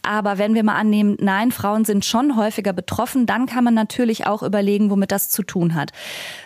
Aber 0.04 0.38
wenn 0.38 0.54
wir 0.54 0.64
mal 0.64 0.74
annehmen, 0.74 1.16
nein, 1.20 1.52
Frauen 1.52 1.84
sind 1.84 2.04
schon 2.04 2.36
häufiger 2.36 2.72
betroffen, 2.72 3.24
dann 3.24 3.46
kann 3.46 3.62
man 3.62 3.74
natürlich 3.74 4.26
auch 4.26 4.42
überlegen, 4.42 4.90
womit 4.90 5.12
das 5.12 5.28
zu 5.28 5.44
tun 5.44 5.74
hat. 5.74 5.92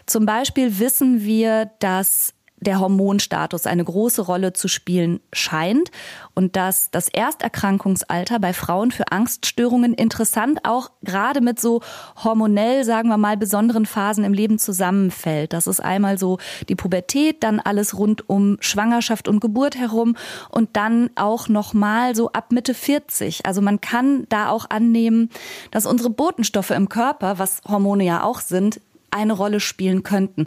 Zum 0.05 0.26
Beispiel 0.26 0.79
wissen 0.79 1.23
wir, 1.23 1.71
dass 1.79 2.35
der 2.59 2.81
Hormonstatus 2.81 3.67
eine 3.67 3.85
große 3.85 4.23
Rolle 4.23 4.53
zu 4.53 4.69
spielen 4.69 5.21
scheint 5.33 5.91
und 6.35 6.57
dass 6.57 6.91
das 6.91 7.09
Ersterkrankungsalter 7.09 8.39
bei 8.39 8.53
Frauen 8.53 8.91
für 8.91 9.13
Angststörungen 9.13 9.93
interessant 9.93 10.61
auch 10.65 10.91
gerade 11.03 11.41
mit 11.43 11.61
so 11.61 11.83
hormonell, 12.25 12.85
sagen 12.85 13.09
wir 13.09 13.19
mal, 13.19 13.37
besonderen 13.37 13.85
Phasen 13.85 14.25
im 14.25 14.33
Leben 14.33 14.59
zusammenfällt. 14.59 15.53
Das 15.53 15.67
ist 15.67 15.81
einmal 15.81 16.19
so 16.19 16.39
die 16.69 16.75
Pubertät, 16.75 17.43
dann 17.43 17.61
alles 17.61 17.99
rund 17.99 18.29
um 18.29 18.57
Schwangerschaft 18.61 19.29
und 19.29 19.41
Geburt 19.41 19.77
herum 19.77 20.17
und 20.51 20.77
dann 20.77 21.11
auch 21.15 21.49
nochmal 21.49 22.17
so 22.17 22.33
ab 22.33 22.53
Mitte 22.53 22.73
40. 22.73 23.45
Also 23.45 23.61
man 23.61 23.81
kann 23.83 24.27
da 24.31 24.49
auch 24.49 24.71
annehmen, 24.71 25.31
dass 25.71 25.85
unsere 25.85 26.11
Botenstoffe 26.11 26.71
im 26.71 26.89
Körper, 26.89 27.39
was 27.39 27.61
Hormone 27.69 28.05
ja 28.05 28.23
auch 28.23 28.41
sind, 28.41 28.81
eine 29.11 29.35
Rolle 29.35 29.61
spielen 29.61 30.03
könnten. 30.03 30.47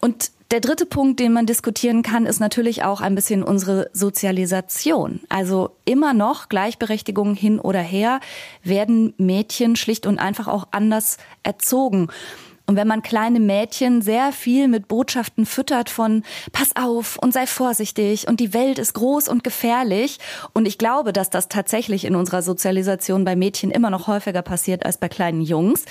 Und 0.00 0.32
der 0.50 0.60
dritte 0.60 0.84
Punkt, 0.84 1.20
den 1.20 1.32
man 1.32 1.46
diskutieren 1.46 2.02
kann, 2.02 2.26
ist 2.26 2.40
natürlich 2.40 2.82
auch 2.82 3.00
ein 3.00 3.14
bisschen 3.14 3.44
unsere 3.44 3.88
Sozialisation. 3.92 5.20
Also 5.28 5.70
immer 5.84 6.12
noch 6.12 6.48
Gleichberechtigung 6.48 7.34
hin 7.34 7.60
oder 7.60 7.80
her 7.80 8.20
werden 8.64 9.14
Mädchen 9.16 9.76
schlicht 9.76 10.06
und 10.06 10.18
einfach 10.18 10.48
auch 10.48 10.68
anders 10.72 11.18
erzogen. 11.44 12.08
Und 12.70 12.76
wenn 12.76 12.86
man 12.86 13.02
kleine 13.02 13.40
Mädchen 13.40 14.00
sehr 14.00 14.30
viel 14.30 14.68
mit 14.68 14.86
Botschaften 14.86 15.44
füttert 15.44 15.90
von 15.90 16.22
pass 16.52 16.70
auf 16.76 17.18
und 17.20 17.32
sei 17.32 17.48
vorsichtig 17.48 18.28
und 18.28 18.38
die 18.38 18.54
Welt 18.54 18.78
ist 18.78 18.92
groß 18.92 19.26
und 19.26 19.42
gefährlich 19.42 20.20
und 20.52 20.66
ich 20.66 20.78
glaube, 20.78 21.12
dass 21.12 21.30
das 21.30 21.48
tatsächlich 21.48 22.04
in 22.04 22.14
unserer 22.14 22.42
Sozialisation 22.42 23.24
bei 23.24 23.34
Mädchen 23.34 23.72
immer 23.72 23.90
noch 23.90 24.06
häufiger 24.06 24.42
passiert 24.42 24.86
als 24.86 24.98
bei 24.98 25.08
kleinen 25.08 25.40
Jungs, 25.40 25.84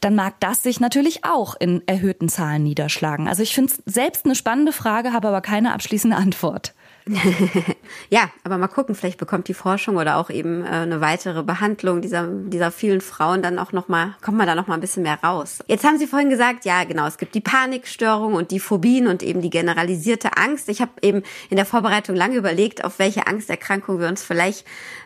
dann 0.00 0.14
mag 0.14 0.40
das 0.40 0.62
sich 0.62 0.80
natürlich 0.80 1.26
auch 1.26 1.56
in 1.60 1.82
erhöhten 1.86 2.30
Zahlen 2.30 2.62
niederschlagen. 2.62 3.28
Also 3.28 3.42
ich 3.42 3.54
finde 3.54 3.74
es 3.74 3.82
selbst 3.84 4.24
eine 4.24 4.34
spannende 4.34 4.72
Frage, 4.72 5.12
habe 5.12 5.28
aber 5.28 5.42
keine 5.42 5.74
abschließende 5.74 6.16
Antwort. 6.16 6.72
ja, 8.08 8.30
aber 8.44 8.56
mal 8.56 8.68
gucken, 8.68 8.94
vielleicht 8.94 9.18
bekommt 9.18 9.48
die 9.48 9.54
Forschung 9.54 9.96
oder 9.96 10.16
auch 10.16 10.30
eben 10.30 10.64
äh, 10.64 10.68
eine 10.68 11.02
weitere 11.02 11.42
Behandlung 11.42 12.00
dieser, 12.00 12.26
dieser 12.26 12.70
vielen 12.70 13.02
Frauen 13.02 13.42
dann 13.42 13.58
auch 13.58 13.72
nochmal, 13.72 14.14
kommt 14.22 14.38
man 14.38 14.46
da 14.46 14.54
nochmal 14.54 14.78
ein 14.78 14.80
bisschen 14.80 15.02
mehr 15.02 15.18
raus. 15.22 15.58
Jetzt 15.66 15.84
haben 15.84 15.98
Sie 15.98 16.06
vorhin 16.06 16.30
gesagt, 16.30 16.64
ja 16.64 16.84
genau, 16.84 17.06
es 17.06 17.18
gibt 17.18 17.34
die 17.34 17.42
Panikstörung 17.42 18.32
und 18.32 18.50
die 18.50 18.58
Phobien 18.58 19.06
und 19.06 19.22
eben 19.22 19.42
die 19.42 19.50
generalisierte 19.50 20.38
Angst. 20.38 20.70
Ich 20.70 20.80
habe 20.80 20.92
eben 21.02 21.22
in 21.50 21.56
der 21.56 21.66
Vorbereitung 21.66 22.16
lange 22.16 22.36
überlegt, 22.36 22.84
auf 22.84 22.98
welche 22.98 23.26
Angsterkrankung 23.26 24.00
wir 24.00 24.08
uns 24.08 24.24
vielleicht 24.24 24.64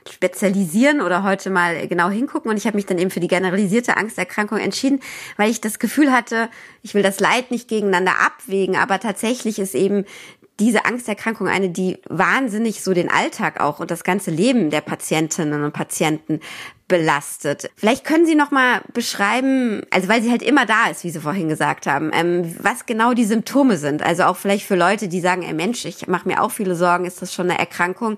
spezialisieren 0.09 1.01
oder 1.01 1.25
heute 1.25 1.51
mal 1.51 1.89
genau 1.89 2.11
hingucken. 2.11 2.49
Und 2.49 2.57
ich 2.57 2.67
habe 2.67 2.77
mich 2.77 2.87
dann 2.87 2.99
eben 2.99 3.11
für 3.11 3.21
die 3.21 3.29
generalisierte 3.29 3.97
Angsterkrankung 3.97 4.59
entschieden, 4.59 5.01
weil 5.37 5.51
ich 5.51 5.61
das 5.61 5.81
Gefühl 5.81 6.13
hatte, 6.13 6.49
ich 6.83 6.95
will 6.95 7.03
das 7.03 7.19
Leid 7.19 7.51
nicht 7.51 7.69
gegeneinander 7.69 8.21
abwägen, 8.25 8.77
aber 8.77 9.01
tatsächlich 9.01 9.59
ist 9.59 9.75
eben 9.75 10.05
diese 10.61 10.85
Angsterkrankung 10.85 11.49
eine, 11.49 11.71
die 11.71 11.99
wahnsinnig 12.09 12.83
so 12.83 12.93
den 12.93 13.11
Alltag 13.11 13.61
auch 13.61 13.81
und 13.81 13.91
das 13.91 14.05
ganze 14.05 14.31
Leben 14.31 14.71
der 14.71 14.81
Patientinnen 14.81 15.63
und 15.63 15.73
Patienten 15.73 16.41
belastet. 16.89 17.71
Vielleicht 17.77 18.05
können 18.05 18.27
Sie 18.27 18.35
noch 18.35 18.51
mal 18.51 18.81
beschreiben, 18.93 19.83
also 19.91 20.09
weil 20.09 20.23
sie 20.23 20.31
halt 20.31 20.43
immer 20.43 20.67
da 20.67 20.87
ist, 20.91 21.05
wie 21.05 21.11
Sie 21.11 21.21
vorhin 21.21 21.49
gesagt 21.49 21.87
haben, 21.87 22.11
ähm, 22.15 22.57
was 22.61 22.87
genau 22.87 23.13
die 23.13 23.27
Symptome 23.27 23.77
sind. 23.77 24.03
Also 24.03 24.25
auch 24.25 24.37
vielleicht 24.37 24.67
für 24.67 24.77
Leute, 24.77 25.07
die 25.09 25.21
sagen, 25.21 25.43
ey 25.43 25.53
Mensch, 25.53 25.85
ich 25.85 26.09
mache 26.09 26.27
mir 26.27 26.43
auch 26.43 26.51
viele 26.51 26.75
Sorgen, 26.75 27.05
ist 27.05 27.21
das 27.23 27.35
schon 27.35 27.51
eine 27.51 27.59
Erkrankung? 27.59 28.17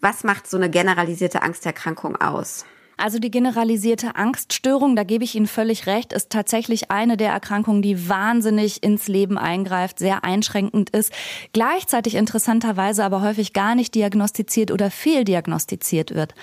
Was 0.00 0.24
macht 0.24 0.48
so 0.48 0.56
eine 0.56 0.70
generalisierte 0.70 1.42
Angsterkrankung 1.42 2.16
aus? 2.16 2.64
Also 2.98 3.18
die 3.18 3.30
generalisierte 3.30 4.16
Angststörung, 4.16 4.96
da 4.96 5.04
gebe 5.04 5.22
ich 5.22 5.34
Ihnen 5.34 5.46
völlig 5.46 5.86
recht, 5.86 6.14
ist 6.14 6.30
tatsächlich 6.30 6.90
eine 6.90 7.18
der 7.18 7.30
Erkrankungen, 7.30 7.82
die 7.82 8.08
wahnsinnig 8.08 8.82
ins 8.82 9.06
Leben 9.06 9.36
eingreift, 9.36 9.98
sehr 9.98 10.24
einschränkend 10.24 10.90
ist, 10.90 11.12
gleichzeitig 11.52 12.14
interessanterweise 12.14 13.04
aber 13.04 13.20
häufig 13.20 13.52
gar 13.52 13.74
nicht 13.74 13.94
diagnostiziert 13.94 14.70
oder 14.70 14.90
fehldiagnostiziert 14.90 16.14
wird. 16.14 16.34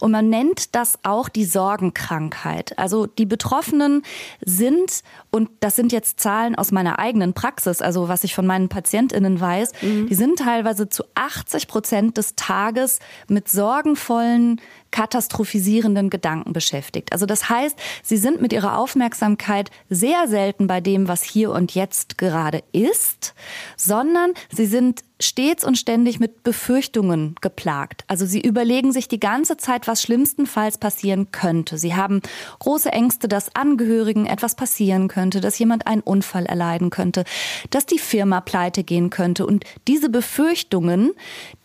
Und 0.00 0.12
man 0.12 0.30
nennt 0.30 0.74
das 0.74 0.98
auch 1.02 1.28
die 1.28 1.44
Sorgenkrankheit. 1.44 2.78
Also 2.78 3.06
die 3.06 3.26
Betroffenen 3.26 4.02
sind, 4.40 5.02
und 5.30 5.50
das 5.60 5.76
sind 5.76 5.92
jetzt 5.92 6.18
Zahlen 6.20 6.54
aus 6.54 6.72
meiner 6.72 6.98
eigenen 6.98 7.34
Praxis, 7.34 7.82
also 7.82 8.08
was 8.08 8.24
ich 8.24 8.34
von 8.34 8.46
meinen 8.46 8.70
PatientInnen 8.70 9.38
weiß, 9.38 9.72
mhm. 9.82 10.06
die 10.08 10.14
sind 10.14 10.38
teilweise 10.38 10.88
zu 10.88 11.04
80 11.14 11.68
Prozent 11.68 12.16
des 12.16 12.34
Tages 12.36 13.00
mit 13.28 13.50
sorgenvollen 13.50 14.62
katastrophisierenden 14.90 16.10
Gedanken 16.10 16.52
beschäftigt. 16.52 17.12
Also 17.12 17.26
das 17.26 17.48
heißt, 17.48 17.78
sie 18.02 18.16
sind 18.16 18.40
mit 18.40 18.52
ihrer 18.52 18.78
Aufmerksamkeit 18.78 19.70
sehr 19.88 20.28
selten 20.28 20.66
bei 20.66 20.80
dem, 20.80 21.08
was 21.08 21.22
hier 21.22 21.50
und 21.50 21.74
jetzt 21.74 22.18
gerade 22.18 22.62
ist, 22.72 23.34
sondern 23.76 24.32
sie 24.50 24.66
sind 24.66 25.02
stets 25.20 25.64
und 25.64 25.76
ständig 25.76 26.18
mit 26.18 26.42
Befürchtungen 26.42 27.34
geplagt. 27.40 28.04
Also 28.08 28.26
sie 28.26 28.40
überlegen 28.40 28.90
sich 28.92 29.06
die 29.06 29.20
ganze 29.20 29.56
Zeit, 29.56 29.86
was 29.86 30.02
schlimmstenfalls 30.02 30.78
passieren 30.78 31.30
könnte. 31.30 31.78
Sie 31.78 31.94
haben 31.94 32.22
große 32.58 32.90
Ängste, 32.90 33.28
dass 33.28 33.54
Angehörigen 33.54 34.26
etwas 34.26 34.54
passieren 34.54 35.08
könnte, 35.08 35.40
dass 35.40 35.58
jemand 35.58 35.86
einen 35.86 36.00
Unfall 36.00 36.46
erleiden 36.46 36.90
könnte, 36.90 37.24
dass 37.68 37.86
die 37.86 37.98
Firma 37.98 38.40
pleite 38.40 38.82
gehen 38.82 39.10
könnte. 39.10 39.46
Und 39.46 39.64
diese 39.86 40.08
Befürchtungen, 40.08 41.12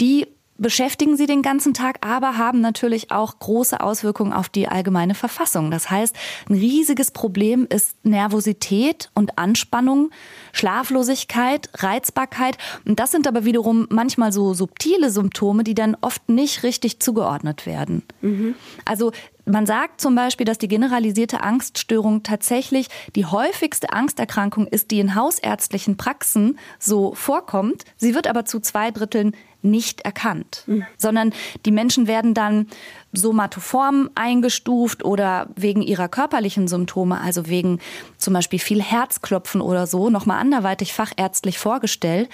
die 0.02 0.28
beschäftigen 0.58 1.18
sie 1.18 1.26
den 1.26 1.42
ganzen 1.42 1.74
Tag, 1.74 2.06
aber 2.06 2.38
haben 2.38 2.62
natürlich 2.62 3.12
auch 3.12 3.40
große 3.40 3.82
Auswirkungen 3.82 4.34
auf 4.34 4.50
die 4.50 4.68
allgemeine 4.68 5.16
Verfassung. 5.16 5.72
Das 5.72 5.90
heißt, 5.90 6.16
ein 6.50 6.56
riesiges 6.56 7.12
Problem 7.12 7.68
ist 7.70 7.96
Nervosität 8.04 9.10
und 9.14 9.38
Anspannung, 9.38 10.12
Schlaflosigkeit, 10.54 11.70
Reizbarkeit. 11.76 12.58
Und 12.86 13.00
das 13.00 13.12
sind 13.12 13.28
aber 13.28 13.46
wiederum 13.46 13.88
manchmal 13.90 14.32
so 14.32 14.54
subtile 14.54 15.10
Symptome, 15.10 15.64
die 15.64 15.76
dann 15.76 15.98
oft 16.02 16.30
nicht 16.30 16.64
richtig 16.64 17.00
zugeordnet 17.00 17.66
werden. 17.66 18.04
Mhm. 18.22 18.56
Also 18.86 19.12
man 19.46 19.68
sagt 19.68 20.02
zum 20.02 20.16
Beispiel, 20.16 20.46
dass 20.46 20.58
die 20.58 20.68
generalisierte 20.68 21.42
Angststörung 21.42 22.24
tatsächlich 22.24 22.88
die 23.16 23.26
häufigste 23.26 23.94
Angsterkrankung 23.94 24.66
ist, 24.68 24.90
die 24.90 25.00
in 25.00 25.14
hausärztlichen 25.14 25.98
Praxen 25.98 26.58
so 26.80 27.14
vorkommt. 27.14 27.84
Sie 27.96 28.16
wird 28.16 28.26
aber 28.26 28.46
zu 28.46 28.60
zwei 28.60 28.90
Dritteln 28.90 29.36
nicht 29.66 30.02
erkannt, 30.02 30.64
mhm. 30.68 30.86
sondern 30.98 31.34
die 31.66 31.72
Menschen 31.72 32.08
werden 32.08 32.34
dann 32.34 32.68
somatoform 33.16 34.10
eingestuft 34.16 35.04
oder 35.04 35.48
wegen 35.56 35.82
ihrer 35.82 36.08
körperlichen 36.08 36.68
Symptome, 36.68 37.20
also 37.20 37.48
wegen 37.48 37.80
zum 38.18 38.34
Beispiel 38.34 38.60
viel 38.60 38.82
Herzklopfen 38.82 39.62
oder 39.62 39.88
so, 39.88 40.10
nochmal 40.10 40.40
anderweitig 40.40 40.94
fachärztlich 40.94 41.60
vorgestellt. 41.60 42.30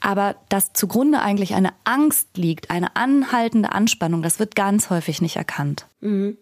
Aber 0.00 0.36
dass 0.48 0.72
zugrunde 0.72 1.20
eigentlich 1.20 1.54
eine 1.54 1.70
Angst 1.84 2.36
liegt, 2.36 2.70
eine 2.70 2.96
anhaltende 2.96 3.72
Anspannung, 3.72 4.22
das 4.22 4.38
wird 4.38 4.54
ganz 4.54 4.90
häufig 4.90 5.20
nicht 5.20 5.36
erkannt. 5.36 5.86
Mhm. 6.00 6.38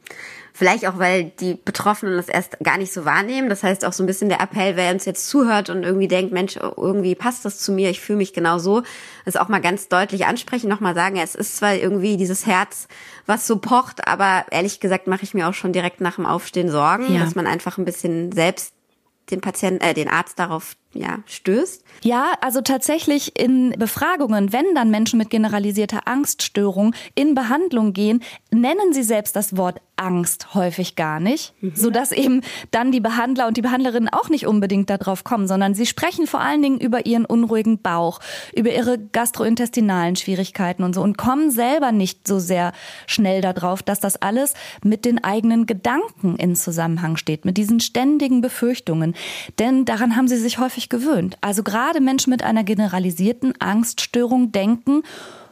Vielleicht 0.52 0.86
auch, 0.86 0.98
weil 0.98 1.24
die 1.24 1.52
Betroffenen 1.52 2.16
das 2.16 2.30
erst 2.30 2.58
gar 2.60 2.78
nicht 2.78 2.90
so 2.90 3.04
wahrnehmen. 3.04 3.50
Das 3.50 3.62
heißt 3.62 3.84
auch 3.84 3.92
so 3.92 4.02
ein 4.02 4.06
bisschen 4.06 4.30
der 4.30 4.40
Appell, 4.40 4.74
wer 4.76 4.90
uns 4.90 5.04
jetzt 5.04 5.28
zuhört 5.28 5.68
und 5.68 5.82
irgendwie 5.82 6.08
denkt, 6.08 6.32
Mensch, 6.32 6.56
irgendwie 6.56 7.14
passt 7.14 7.44
das 7.44 7.58
zu 7.58 7.72
mir, 7.72 7.90
ich 7.90 8.00
fühle 8.00 8.16
mich 8.16 8.32
genau 8.32 8.58
so, 8.58 8.82
das 9.26 9.36
auch 9.36 9.48
mal 9.48 9.60
ganz 9.60 9.88
deutlich 9.88 10.24
ansprechen, 10.24 10.68
nochmal 10.68 10.94
sagen, 10.94 11.16
es 11.18 11.34
ist 11.34 11.58
zwar 11.58 11.74
irgendwie 11.74 12.16
dieses 12.16 12.46
Herz, 12.46 12.88
was 13.26 13.46
so 13.46 13.58
pocht, 13.76 14.06
aber 14.06 14.46
ehrlich 14.50 14.80
gesagt 14.80 15.06
mache 15.06 15.22
ich 15.22 15.34
mir 15.34 15.48
auch 15.48 15.54
schon 15.54 15.72
direkt 15.72 16.00
nach 16.00 16.16
dem 16.16 16.26
Aufstehen 16.26 16.70
Sorgen, 16.70 17.12
ja. 17.12 17.20
dass 17.20 17.34
man 17.34 17.46
einfach 17.46 17.78
ein 17.78 17.84
bisschen 17.84 18.32
selbst 18.32 18.74
den 19.30 19.40
Patienten, 19.40 19.84
äh, 19.84 19.94
den 19.94 20.08
Arzt 20.08 20.38
darauf 20.38 20.76
ja, 20.96 21.18
stößt? 21.26 21.84
Ja, 22.02 22.34
also 22.40 22.60
tatsächlich 22.60 23.38
in 23.38 23.70
Befragungen, 23.78 24.52
wenn 24.52 24.74
dann 24.74 24.90
Menschen 24.90 25.18
mit 25.18 25.30
generalisierter 25.30 26.06
Angststörung 26.06 26.94
in 27.14 27.34
Behandlung 27.34 27.92
gehen, 27.92 28.22
nennen 28.50 28.92
sie 28.92 29.02
selbst 29.02 29.36
das 29.36 29.56
Wort 29.56 29.80
Angst 29.96 30.54
häufig 30.54 30.94
gar 30.94 31.20
nicht, 31.20 31.54
mhm. 31.60 31.72
so 31.74 31.90
dass 31.90 32.12
eben 32.12 32.42
dann 32.70 32.92
die 32.92 33.00
Behandler 33.00 33.46
und 33.46 33.56
die 33.56 33.62
Behandlerinnen 33.62 34.10
auch 34.10 34.28
nicht 34.28 34.46
unbedingt 34.46 34.90
darauf 34.90 35.24
kommen, 35.24 35.48
sondern 35.48 35.74
sie 35.74 35.86
sprechen 35.86 36.26
vor 36.26 36.40
allen 36.40 36.60
Dingen 36.60 36.78
über 36.78 37.06
ihren 37.06 37.24
unruhigen 37.24 37.80
Bauch, 37.80 38.20
über 38.54 38.72
ihre 38.72 38.98
gastrointestinalen 38.98 40.16
Schwierigkeiten 40.16 40.82
und 40.82 40.94
so 40.94 41.02
und 41.02 41.16
kommen 41.16 41.50
selber 41.50 41.92
nicht 41.92 42.28
so 42.28 42.38
sehr 42.38 42.72
schnell 43.06 43.40
darauf, 43.40 43.82
dass 43.82 43.98
das 43.98 44.20
alles 44.20 44.52
mit 44.84 45.06
den 45.06 45.24
eigenen 45.24 45.64
Gedanken 45.64 46.36
in 46.36 46.56
Zusammenhang 46.56 47.16
steht, 47.16 47.46
mit 47.46 47.56
diesen 47.56 47.80
ständigen 47.80 48.42
Befürchtungen. 48.42 49.14
Denn 49.58 49.86
daran 49.86 50.16
haben 50.16 50.28
sie 50.28 50.36
sich 50.36 50.58
häufig 50.58 50.85
gewöhnt. 50.88 51.36
Also 51.40 51.62
gerade 51.62 52.00
Menschen 52.00 52.30
mit 52.30 52.42
einer 52.42 52.64
generalisierten 52.64 53.54
Angststörung 53.60 54.52
denken, 54.52 55.02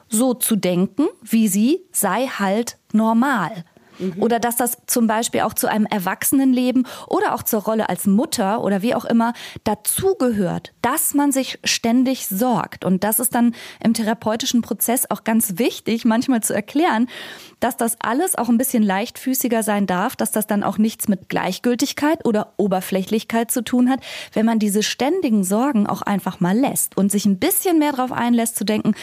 so 0.08 0.34
zu 0.34 0.56
denken, 0.56 1.08
wie 1.22 1.48
sie, 1.48 1.80
sei 1.92 2.26
halt 2.26 2.78
normal. 2.92 3.64
Mhm. 3.98 4.22
Oder 4.22 4.40
dass 4.40 4.56
das 4.56 4.78
zum 4.86 5.06
Beispiel 5.06 5.40
auch 5.42 5.54
zu 5.54 5.68
einem 5.68 5.86
Erwachsenenleben 5.86 6.86
oder 7.06 7.34
auch 7.34 7.42
zur 7.42 7.62
Rolle 7.62 7.88
als 7.88 8.06
Mutter 8.06 8.62
oder 8.62 8.82
wie 8.82 8.94
auch 8.94 9.04
immer 9.04 9.32
dazugehört, 9.64 10.72
dass 10.82 11.14
man 11.14 11.32
sich 11.32 11.58
ständig 11.64 12.26
sorgt. 12.26 12.84
Und 12.84 13.04
das 13.04 13.20
ist 13.20 13.34
dann 13.34 13.54
im 13.82 13.94
therapeutischen 13.94 14.62
Prozess 14.62 15.10
auch 15.10 15.24
ganz 15.24 15.58
wichtig, 15.58 16.04
manchmal 16.04 16.42
zu 16.42 16.54
erklären, 16.54 17.08
dass 17.60 17.76
das 17.76 17.96
alles 18.00 18.36
auch 18.36 18.48
ein 18.48 18.58
bisschen 18.58 18.82
leichtfüßiger 18.82 19.62
sein 19.62 19.86
darf, 19.86 20.16
dass 20.16 20.32
das 20.32 20.46
dann 20.46 20.62
auch 20.62 20.78
nichts 20.78 21.08
mit 21.08 21.28
Gleichgültigkeit 21.28 22.26
oder 22.26 22.52
Oberflächlichkeit 22.56 23.50
zu 23.50 23.64
tun 23.64 23.88
hat, 23.88 24.00
wenn 24.32 24.44
man 24.44 24.58
diese 24.58 24.82
ständigen 24.82 25.44
Sorgen 25.44 25.86
auch 25.86 26.02
einfach 26.02 26.40
mal 26.40 26.56
lässt 26.56 26.96
und 26.96 27.10
sich 27.10 27.24
ein 27.24 27.38
bisschen 27.38 27.78
mehr 27.78 27.92
darauf 27.92 28.12
einlässt 28.12 28.56
zu 28.56 28.64
denken, 28.64 28.94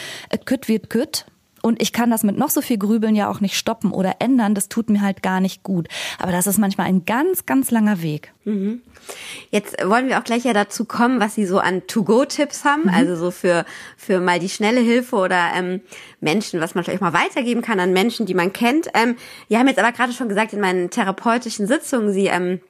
kütt 0.44 0.68
wird 0.68 0.90
kütt, 0.90 1.26
und 1.62 1.80
ich 1.80 1.92
kann 1.92 2.10
das 2.10 2.24
mit 2.24 2.36
noch 2.36 2.50
so 2.50 2.60
viel 2.60 2.76
Grübeln 2.76 3.14
ja 3.14 3.30
auch 3.30 3.40
nicht 3.40 3.56
stoppen 3.56 3.92
oder 3.92 4.16
ändern. 4.18 4.54
Das 4.54 4.68
tut 4.68 4.90
mir 4.90 5.00
halt 5.00 5.22
gar 5.22 5.40
nicht 5.40 5.62
gut. 5.62 5.88
Aber 6.18 6.32
das 6.32 6.46
ist 6.46 6.58
manchmal 6.58 6.88
ein 6.88 7.04
ganz, 7.04 7.46
ganz 7.46 7.70
langer 7.70 8.02
Weg. 8.02 8.32
Mhm. 8.44 8.82
Jetzt 9.50 9.76
wollen 9.84 10.08
wir 10.08 10.18
auch 10.18 10.24
gleich 10.24 10.44
ja 10.44 10.52
dazu 10.52 10.84
kommen, 10.84 11.20
was 11.20 11.36
Sie 11.36 11.46
so 11.46 11.60
an 11.60 11.86
To-Go-Tipps 11.86 12.64
haben. 12.64 12.84
Mhm. 12.84 12.94
Also 12.94 13.16
so 13.16 13.30
für, 13.30 13.64
für 13.96 14.20
mal 14.20 14.40
die 14.40 14.48
schnelle 14.48 14.80
Hilfe 14.80 15.16
oder 15.16 15.52
ähm, 15.54 15.80
Menschen, 16.20 16.60
was 16.60 16.74
man 16.74 16.84
vielleicht 16.84 17.00
mal 17.00 17.12
weitergeben 17.12 17.62
kann 17.62 17.80
an 17.80 17.92
Menschen, 17.92 18.26
die 18.26 18.34
man 18.34 18.52
kennt. 18.52 18.88
Ähm, 18.94 19.16
wir 19.48 19.58
haben 19.58 19.68
jetzt 19.68 19.78
aber 19.78 19.92
gerade 19.92 20.12
schon 20.12 20.28
gesagt, 20.28 20.52
in 20.52 20.60
meinen 20.60 20.90
therapeutischen 20.90 21.66
Sitzungen, 21.66 22.12
Sie 22.12 22.26
ähm, 22.26 22.60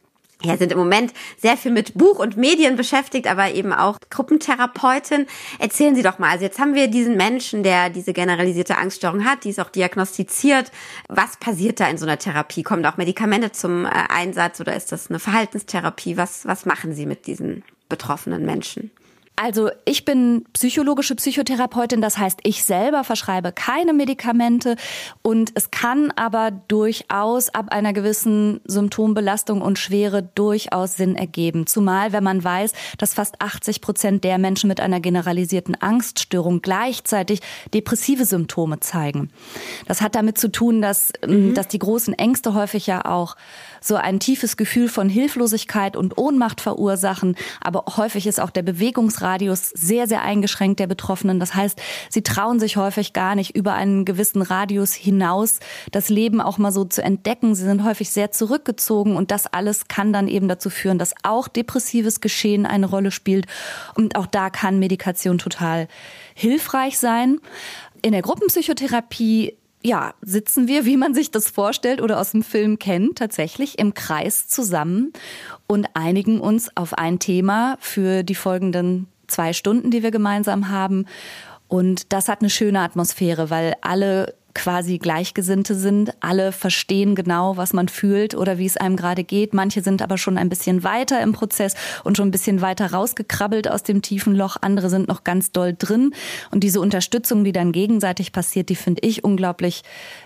ja, 0.44 0.56
sind 0.56 0.72
im 0.72 0.78
Moment 0.78 1.12
sehr 1.37 1.56
viel 1.56 1.72
mit 1.72 1.94
Buch 1.94 2.18
und 2.18 2.37
Medien 2.37 2.76
beschäftigt, 2.76 3.26
aber 3.26 3.52
eben 3.52 3.72
auch 3.72 3.99
Gruppentherapeutin. 4.11 5.26
Erzählen 5.58 5.94
Sie 5.94 6.02
doch 6.02 6.18
mal, 6.18 6.30
also 6.30 6.44
jetzt 6.44 6.58
haben 6.58 6.75
wir 6.75 6.88
diesen 6.88 7.16
Menschen, 7.16 7.62
der 7.62 7.90
diese 7.90 8.12
generalisierte 8.12 8.76
Angststörung 8.76 9.25
hat, 9.25 9.44
die 9.44 9.50
ist 9.50 9.61
auch 9.61 9.70
diagnostiziert. 9.70 10.70
Was 11.08 11.37
passiert 11.37 11.80
da 11.80 11.88
in 11.88 11.99
so 11.99 12.06
einer 12.06 12.18
Therapie? 12.18 12.62
Kommen 12.62 12.82
da 12.82 12.92
auch 12.92 12.96
Medikamente 12.96 13.52
zum 13.52 13.84
äh, 13.84 13.90
Einsatz 14.08 14.61
oder 14.61 14.76
ist 14.76 14.92
das 14.92 15.11
eine 15.11 15.18
Verhaltenstherapie? 15.18 16.16
Was, 16.16 16.46
was 16.46 16.66
machen 16.66 16.94
Sie 16.94 17.06
mit 17.06 17.26
diesen 17.26 17.64
betroffenen 17.88 18.44
Menschen? 18.44 18.90
Also 19.34 19.70
ich 19.86 20.04
bin 20.04 20.44
psychologische 20.52 21.14
Psychotherapeutin, 21.14 22.00
das 22.00 22.18
heißt, 22.18 22.40
ich 22.42 22.64
selber 22.64 23.02
verschreibe 23.02 23.50
keine 23.50 23.92
Medikamente 23.92 24.76
und 25.22 25.52
es 25.54 25.70
kann 25.70 26.12
aber 26.14 26.50
durchaus 26.50 27.48
ab 27.48 27.72
einer 27.72 27.92
gewissen 27.92 28.60
Symptombelastung 28.64 29.62
und 29.62 29.78
Schwere 29.78 30.22
durchaus 30.22 30.96
Sinn 30.96 31.16
ergeben. 31.16 31.66
Zumal, 31.66 32.12
wenn 32.12 32.22
man 32.22 32.44
weiß, 32.44 32.72
dass 32.98 33.14
fast 33.14 33.40
80 33.40 33.80
Prozent 33.80 34.22
der 34.22 34.38
Menschen 34.38 34.68
mit 34.68 34.80
einer 34.80 35.00
generalisierten 35.00 35.80
Angststörung 35.80 36.60
gleichzeitig 36.60 37.40
depressive 37.72 38.26
Symptome 38.26 38.80
zeigen. 38.80 39.30
Das 39.88 40.02
hat 40.02 40.14
damit 40.14 40.38
zu 40.38 40.52
tun, 40.52 40.82
dass, 40.82 41.12
mhm. 41.26 41.54
dass 41.54 41.68
die 41.68 41.78
großen 41.78 42.14
Ängste 42.14 42.54
häufig 42.54 42.86
ja 42.86 43.06
auch 43.06 43.36
so 43.80 43.96
ein 43.96 44.20
tiefes 44.20 44.56
Gefühl 44.56 44.88
von 44.88 45.08
Hilflosigkeit 45.08 45.96
und 45.96 46.16
Ohnmacht 46.16 46.60
verursachen. 46.60 47.36
Aber 47.60 47.84
häufig 47.96 48.26
ist 48.26 48.40
auch 48.40 48.50
der 48.50 48.62
Bewegungsradius 49.23 49.71
sehr, 49.71 50.07
sehr 50.07 50.23
eingeschränkt 50.23 50.81
der 50.81 50.87
Betroffenen. 50.87 51.41
Das 51.41 51.55
heißt, 51.55 51.81
sie 52.11 52.23
trauen 52.23 52.61
sich 52.61 52.76
häufig 52.76 53.12
gar 53.12 53.35
nicht 53.35 53.55
über 53.57 53.75
einen 53.75 54.05
gewissen 54.05 54.43
Radius 54.43 54.93
hinaus 54.93 55.61
das 55.91 56.09
Leben 56.09 56.41
auch 56.41 56.59
mal 56.59 56.73
so 56.73 56.85
zu 56.85 57.02
entdecken. 57.02 57.55
Sie 57.55 57.64
sind 57.64 57.85
häufig 57.85 58.11
sehr 58.11 58.33
zurückgezogen 58.33 59.17
und 59.17 59.31
das 59.31 59.47
alles 59.47 59.88
kann 59.88 60.12
dann 60.12 60.29
eben 60.29 60.49
dazu 60.49 60.71
führen, 60.71 60.99
dass 60.99 61.14
auch 61.23 61.49
depressives 61.49 62.21
Geschehen 62.21 62.67
eine 62.67 62.87
Rolle 62.87 63.11
spielt. 63.11 63.47
Und 63.95 64.17
auch 64.17 64.26
da 64.26 64.50
kann 64.50 64.79
Medikation 64.79 65.38
total 65.38 65.88
hilfreich 66.35 66.99
sein. 66.99 67.38
In 68.02 68.12
der 68.12 68.23
Gruppenpsychotherapie 68.23 69.57
ja, 69.85 70.14
sitzen 70.23 70.69
wir, 70.69 70.85
wie 70.85 70.97
man 70.97 71.14
sich 71.14 71.31
das 71.31 71.50
vorstellt 71.50 72.00
oder 72.00 72.21
aus 72.21 72.31
dem 72.31 72.43
Film 72.43 72.79
kennt, 72.79 73.19
tatsächlich 73.19 73.79
im 73.79 73.95
Kreis 73.95 74.47
zusammen 74.47 75.12
und 75.67 75.88
einigen 75.95 76.41
uns 76.41 76.76
auf 76.76 76.95
ein 76.95 77.19
Thema 77.19 77.76
für 77.81 78.23
die 78.23 78.35
folgenden 78.35 79.09
zwei 79.32 79.52
Stunden, 79.52 79.90
die 79.90 80.02
wir 80.02 80.10
gemeinsam 80.10 80.68
haben. 80.68 81.06
Und 81.68 82.12
das 82.12 82.28
hat 82.28 82.40
eine 82.40 82.50
schöne 82.50 82.80
Atmosphäre, 82.80 83.48
weil 83.48 83.74
alle 83.80 84.34
quasi 84.54 84.99
Gleichgesinnte 84.99 85.75
sind. 85.75 86.12
Alle 86.21 86.52
verstehen 86.52 87.14
genau, 87.14 87.56
was 87.56 87.73
man 87.73 87.88
fühlt 87.88 88.35
oder 88.35 88.59
wie 88.59 88.66
es 88.66 88.76
einem 88.76 88.97
gerade 88.97 89.25
geht. 89.25 89.54
Manche 89.54 89.82
sind 89.82 90.02
aber 90.02 90.18
schon 90.18 90.38
ein 90.38 90.49
bisschen 90.49 90.85
weiter 90.85 91.21
im 91.23 91.32
Prozess 91.32 91.75
und 92.04 92.16
schon 92.16 92.28
ein 92.28 92.32
bisschen 92.32 92.61
weiter 92.61 92.92
rausgekrabbelt 92.92 93.68
aus 93.68 93.82
dem 93.82 94.02
tiefen 94.02 94.35
Loch. 94.35 94.56
Andere 94.61 94.90
sind 94.90 95.09
noch 95.09 95.25
ganz 95.25 95.52
doll 95.52 95.75
drin. 95.76 96.14
Und 96.50 96.64
diese 96.64 96.80
Unterstützung, 96.80 97.44
die 97.44 97.52
dann 97.52 97.73
gegenseitig 97.73 98.32
passiert, 98.32 98.68
die 98.68 98.76
finde 98.76 99.02
ich 99.02 99.25
unglaublich 99.25 99.82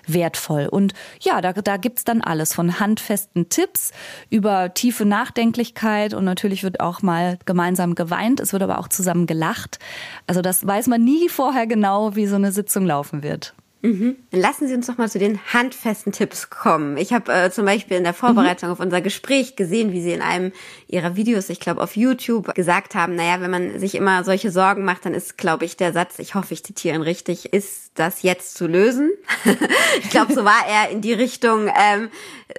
wertvoll. 0.07 0.67
Und 0.67 0.95
ja, 1.21 1.41
da, 1.41 1.53
da 1.53 1.77
gibt's 1.77 2.05
dann 2.05 2.21
alles 2.21 2.55
von 2.55 2.81
handfesten 2.81 3.49
Tipps 3.49 3.93
über 4.31 4.75
tiefe 4.75 5.05
Nachdenklichkeit 5.05 6.15
und 6.15 6.25
natürlich 6.25 6.63
wird 6.63 6.81
auch 6.81 7.03
mal 7.03 7.39
gemeinsam 7.45 7.95
geweint. 7.95 8.41
Es 8.41 8.53
wird 8.53 8.63
aber 8.63 8.79
auch 8.79 8.89
zusammen 8.89 9.27
gelacht. 9.27 9.79
Also 10.27 10.43
das 10.43 10.67
weiß 10.67 10.87
man 10.89 11.05
nie 11.05 11.29
vorher 11.29 11.67
genau, 11.67 12.17
wie 12.17 12.27
so 12.27 12.37
eine 12.37 12.53
Sitzung 12.53 12.87
laufen 12.87 13.23
wird. 13.23 13.55
Mhm. 13.83 14.17
Lassen 14.33 14.67
Sie 14.67 14.75
uns 14.75 14.87
doch 14.87 14.99
mal 14.99 15.09
zu 15.09 15.19
den 15.19 15.39
handfesten 15.53 16.13
Tipps 16.13 16.51
kommen. 16.51 16.97
Ich 16.97 17.13
habe 17.13 17.33
äh, 17.33 17.51
zum 17.51 17.67
Beispiel 17.67 17.97
in 17.97 18.05
der 18.05 18.15
Vorbereitung 18.15 18.69
mhm. 18.69 18.73
auf 18.73 18.81
unser 18.81 19.01
Gespräch 19.01 19.55
gesehen, 19.55 19.93
wie 19.93 20.01
Sie 20.01 20.13
in 20.13 20.23
einem 20.23 20.53
Ihrer 20.89 21.15
Videos, 21.15 21.51
ich 21.51 21.61
glaube 21.61 21.83
auf 21.83 21.97
YouTube, 21.97 22.55
gesagt 22.55 22.95
haben, 22.95 23.15
naja, 23.15 23.41
wenn 23.41 23.51
man 23.51 23.79
sich 23.79 23.95
immer 23.95 24.25
solche 24.25 24.51
Sorgen 24.51 24.85
macht, 24.85 25.05
dann 25.05 25.15
ist, 25.15 25.37
glaube 25.39 25.65
ich, 25.65 25.77
der 25.77 25.93
Satz, 25.93 26.19
ich 26.19 26.35
hoffe, 26.35 26.55
ich 26.55 26.65
zitiere 26.65 26.97
ihn 26.97 27.03
richtig, 27.03 27.53
ist 27.53 27.93
das 27.95 28.23
jetzt 28.23 28.57
zu 28.57 28.67
lösen? 28.67 29.11
ich 30.03 30.11
glaube, 30.11 30.33
so 30.33 30.45
war 30.45 30.67
er 30.69 30.91
in 30.91 31.01
die 31.01 31.13
Richtung 31.13 31.69
ähm, 31.69 32.09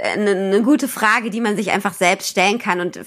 eine, 0.01 0.31
eine 0.31 0.61
gute 0.61 0.87
Frage, 0.87 1.29
die 1.29 1.41
man 1.41 1.55
sich 1.55 1.71
einfach 1.71 1.93
selbst 1.93 2.29
stellen 2.29 2.59
kann. 2.59 2.79
Und 2.79 2.99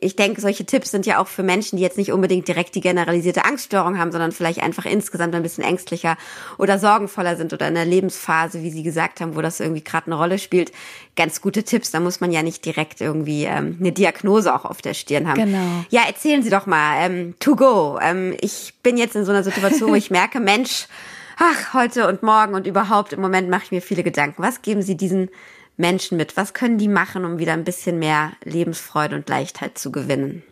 ich 0.00 0.16
denke, 0.16 0.40
solche 0.40 0.64
Tipps 0.64 0.90
sind 0.90 1.06
ja 1.06 1.18
auch 1.18 1.28
für 1.28 1.42
Menschen, 1.42 1.76
die 1.76 1.82
jetzt 1.82 1.98
nicht 1.98 2.12
unbedingt 2.12 2.48
direkt 2.48 2.74
die 2.74 2.80
generalisierte 2.80 3.44
Angststörung 3.44 3.98
haben, 3.98 4.12
sondern 4.12 4.32
vielleicht 4.32 4.62
einfach 4.62 4.84
insgesamt 4.84 5.34
ein 5.34 5.42
bisschen 5.42 5.64
ängstlicher 5.64 6.16
oder 6.58 6.78
sorgenvoller 6.78 7.36
sind 7.36 7.52
oder 7.52 7.68
in 7.68 7.74
der 7.74 7.84
Lebensphase, 7.84 8.62
wie 8.62 8.70
Sie 8.70 8.82
gesagt 8.82 9.20
haben, 9.20 9.36
wo 9.36 9.42
das 9.42 9.60
irgendwie 9.60 9.84
gerade 9.84 10.06
eine 10.06 10.16
Rolle 10.16 10.38
spielt. 10.38 10.72
Ganz 11.16 11.40
gute 11.40 11.62
Tipps. 11.62 11.90
Da 11.90 12.00
muss 12.00 12.20
man 12.20 12.32
ja 12.32 12.42
nicht 12.42 12.64
direkt 12.64 13.00
irgendwie 13.00 13.44
ähm, 13.44 13.76
eine 13.80 13.92
Diagnose 13.92 14.54
auch 14.54 14.64
auf 14.64 14.82
der 14.82 14.94
Stirn 14.94 15.28
haben. 15.28 15.44
Genau. 15.44 15.84
Ja, 15.90 16.02
erzählen 16.06 16.42
Sie 16.42 16.50
doch 16.50 16.66
mal. 16.66 17.04
Ähm, 17.04 17.34
to 17.40 17.56
go. 17.56 17.98
Ähm, 18.00 18.36
ich 18.40 18.74
bin 18.82 18.96
jetzt 18.96 19.16
in 19.16 19.24
so 19.24 19.32
einer 19.32 19.42
Situation, 19.42 19.90
wo 19.90 19.94
ich 19.94 20.10
merke, 20.10 20.40
Mensch, 20.40 20.86
ach, 21.36 21.74
heute 21.74 22.06
und 22.06 22.22
morgen 22.22 22.54
und 22.54 22.66
überhaupt 22.66 23.12
im 23.12 23.20
Moment 23.20 23.48
mache 23.48 23.64
ich 23.64 23.70
mir 23.72 23.82
viele 23.82 24.02
Gedanken. 24.02 24.42
Was 24.42 24.62
geben 24.62 24.82
Sie 24.82 24.96
diesen 24.96 25.30
Menschen 25.80 26.16
mit? 26.16 26.36
Was 26.36 26.54
können 26.54 26.78
die 26.78 26.88
machen, 26.88 27.24
um 27.24 27.38
wieder 27.38 27.54
ein 27.54 27.64
bisschen 27.64 27.98
mehr 27.98 28.32
Lebensfreude 28.44 29.16
und 29.16 29.28
Leichtheit 29.28 29.78
zu 29.78 29.90
gewinnen? 29.90 30.42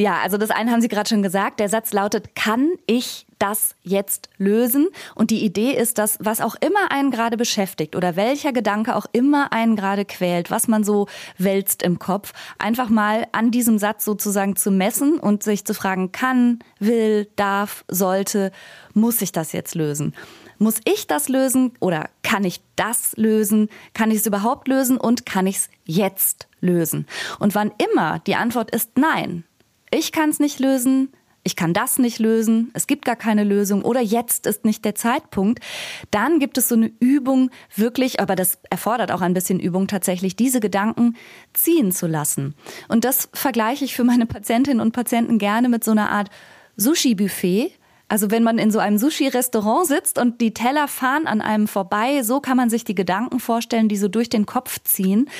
Ja, 0.00 0.18
also 0.22 0.38
das 0.38 0.50
eine 0.50 0.70
haben 0.70 0.80
Sie 0.80 0.88
gerade 0.88 1.10
schon 1.10 1.22
gesagt. 1.22 1.60
Der 1.60 1.68
Satz 1.68 1.92
lautet, 1.92 2.34
kann 2.34 2.70
ich 2.86 3.26
das 3.38 3.74
jetzt 3.82 4.30
lösen? 4.38 4.88
Und 5.14 5.30
die 5.30 5.44
Idee 5.44 5.72
ist, 5.72 5.98
dass 5.98 6.16
was 6.20 6.40
auch 6.40 6.54
immer 6.60 6.90
einen 6.90 7.10
gerade 7.10 7.36
beschäftigt 7.36 7.94
oder 7.94 8.16
welcher 8.16 8.54
Gedanke 8.54 8.96
auch 8.96 9.04
immer 9.12 9.52
einen 9.52 9.76
gerade 9.76 10.06
quält, 10.06 10.50
was 10.50 10.68
man 10.68 10.84
so 10.84 11.06
wälzt 11.36 11.82
im 11.82 11.98
Kopf, 11.98 12.32
einfach 12.58 12.88
mal 12.88 13.26
an 13.32 13.50
diesem 13.50 13.78
Satz 13.78 14.06
sozusagen 14.06 14.56
zu 14.56 14.70
messen 14.70 15.18
und 15.18 15.42
sich 15.42 15.66
zu 15.66 15.74
fragen, 15.74 16.12
kann, 16.12 16.60
will, 16.78 17.28
darf, 17.36 17.84
sollte, 17.88 18.52
muss 18.94 19.20
ich 19.20 19.32
das 19.32 19.52
jetzt 19.52 19.74
lösen? 19.74 20.14
Muss 20.62 20.78
ich 20.84 21.06
das 21.06 21.30
lösen 21.30 21.72
oder 21.80 22.10
kann 22.22 22.44
ich 22.44 22.60
das 22.76 23.16
lösen? 23.16 23.70
Kann 23.94 24.10
ich 24.10 24.18
es 24.18 24.26
überhaupt 24.26 24.68
lösen 24.68 24.98
und 24.98 25.24
kann 25.24 25.46
ich 25.46 25.56
es 25.56 25.70
jetzt 25.86 26.48
lösen? 26.60 27.06
Und 27.38 27.54
wann 27.54 27.72
immer 27.78 28.18
die 28.18 28.34
Antwort 28.34 28.70
ist 28.70 28.98
nein, 28.98 29.44
ich 29.90 30.12
kann 30.12 30.28
es 30.28 30.38
nicht 30.38 30.60
lösen, 30.60 31.08
ich 31.44 31.56
kann 31.56 31.72
das 31.72 31.98
nicht 31.98 32.18
lösen, 32.18 32.70
es 32.74 32.86
gibt 32.86 33.06
gar 33.06 33.16
keine 33.16 33.42
Lösung 33.42 33.80
oder 33.80 34.02
jetzt 34.02 34.46
ist 34.46 34.66
nicht 34.66 34.84
der 34.84 34.94
Zeitpunkt, 34.94 35.64
dann 36.10 36.38
gibt 36.40 36.58
es 36.58 36.68
so 36.68 36.74
eine 36.74 36.92
Übung 37.00 37.50
wirklich, 37.74 38.20
aber 38.20 38.36
das 38.36 38.58
erfordert 38.68 39.12
auch 39.12 39.22
ein 39.22 39.32
bisschen 39.32 39.60
Übung 39.60 39.86
tatsächlich, 39.86 40.36
diese 40.36 40.60
Gedanken 40.60 41.16
ziehen 41.54 41.90
zu 41.90 42.06
lassen. 42.06 42.54
Und 42.88 43.06
das 43.06 43.30
vergleiche 43.32 43.86
ich 43.86 43.96
für 43.96 44.04
meine 44.04 44.26
Patientinnen 44.26 44.82
und 44.82 44.92
Patienten 44.92 45.38
gerne 45.38 45.70
mit 45.70 45.84
so 45.84 45.92
einer 45.92 46.10
Art 46.10 46.28
Sushi-Buffet. 46.76 47.72
Also 48.10 48.32
wenn 48.32 48.42
man 48.42 48.58
in 48.58 48.72
so 48.72 48.80
einem 48.80 48.98
Sushi-Restaurant 48.98 49.86
sitzt 49.86 50.18
und 50.18 50.40
die 50.40 50.52
Teller 50.52 50.88
fahren 50.88 51.28
an 51.28 51.40
einem 51.40 51.68
vorbei, 51.68 52.24
so 52.24 52.40
kann 52.40 52.56
man 52.56 52.68
sich 52.68 52.82
die 52.82 52.96
Gedanken 52.96 53.38
vorstellen, 53.38 53.88
die 53.88 53.96
so 53.96 54.08
durch 54.08 54.28
den 54.28 54.46
Kopf 54.46 54.80
ziehen. 54.82 55.30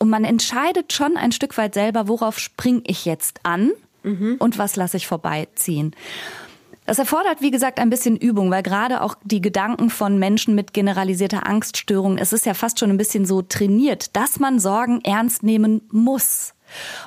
Und 0.00 0.10
man 0.10 0.24
entscheidet 0.24 0.92
schon 0.92 1.16
ein 1.16 1.30
Stück 1.30 1.56
weit 1.56 1.74
selber, 1.74 2.08
worauf 2.08 2.40
spring 2.40 2.82
ich 2.84 3.04
jetzt 3.04 3.38
an 3.44 3.70
mhm. 4.02 4.36
und 4.40 4.58
was 4.58 4.74
lasse 4.74 4.96
ich 4.96 5.06
vorbeiziehen. 5.06 5.94
Das 6.84 6.98
erfordert, 6.98 7.42
wie 7.42 7.52
gesagt, 7.52 7.78
ein 7.78 7.90
bisschen 7.90 8.16
Übung, 8.16 8.50
weil 8.50 8.64
gerade 8.64 9.02
auch 9.02 9.14
die 9.22 9.40
Gedanken 9.40 9.88
von 9.88 10.18
Menschen 10.18 10.56
mit 10.56 10.72
generalisierter 10.72 11.46
Angststörung, 11.46 12.18
es 12.18 12.32
ist 12.32 12.44
ja 12.44 12.54
fast 12.54 12.80
schon 12.80 12.90
ein 12.90 12.96
bisschen 12.96 13.24
so 13.24 13.42
trainiert, 13.42 14.16
dass 14.16 14.40
man 14.40 14.58
Sorgen 14.58 15.00
ernst 15.04 15.44
nehmen 15.44 15.82
muss. 15.92 16.54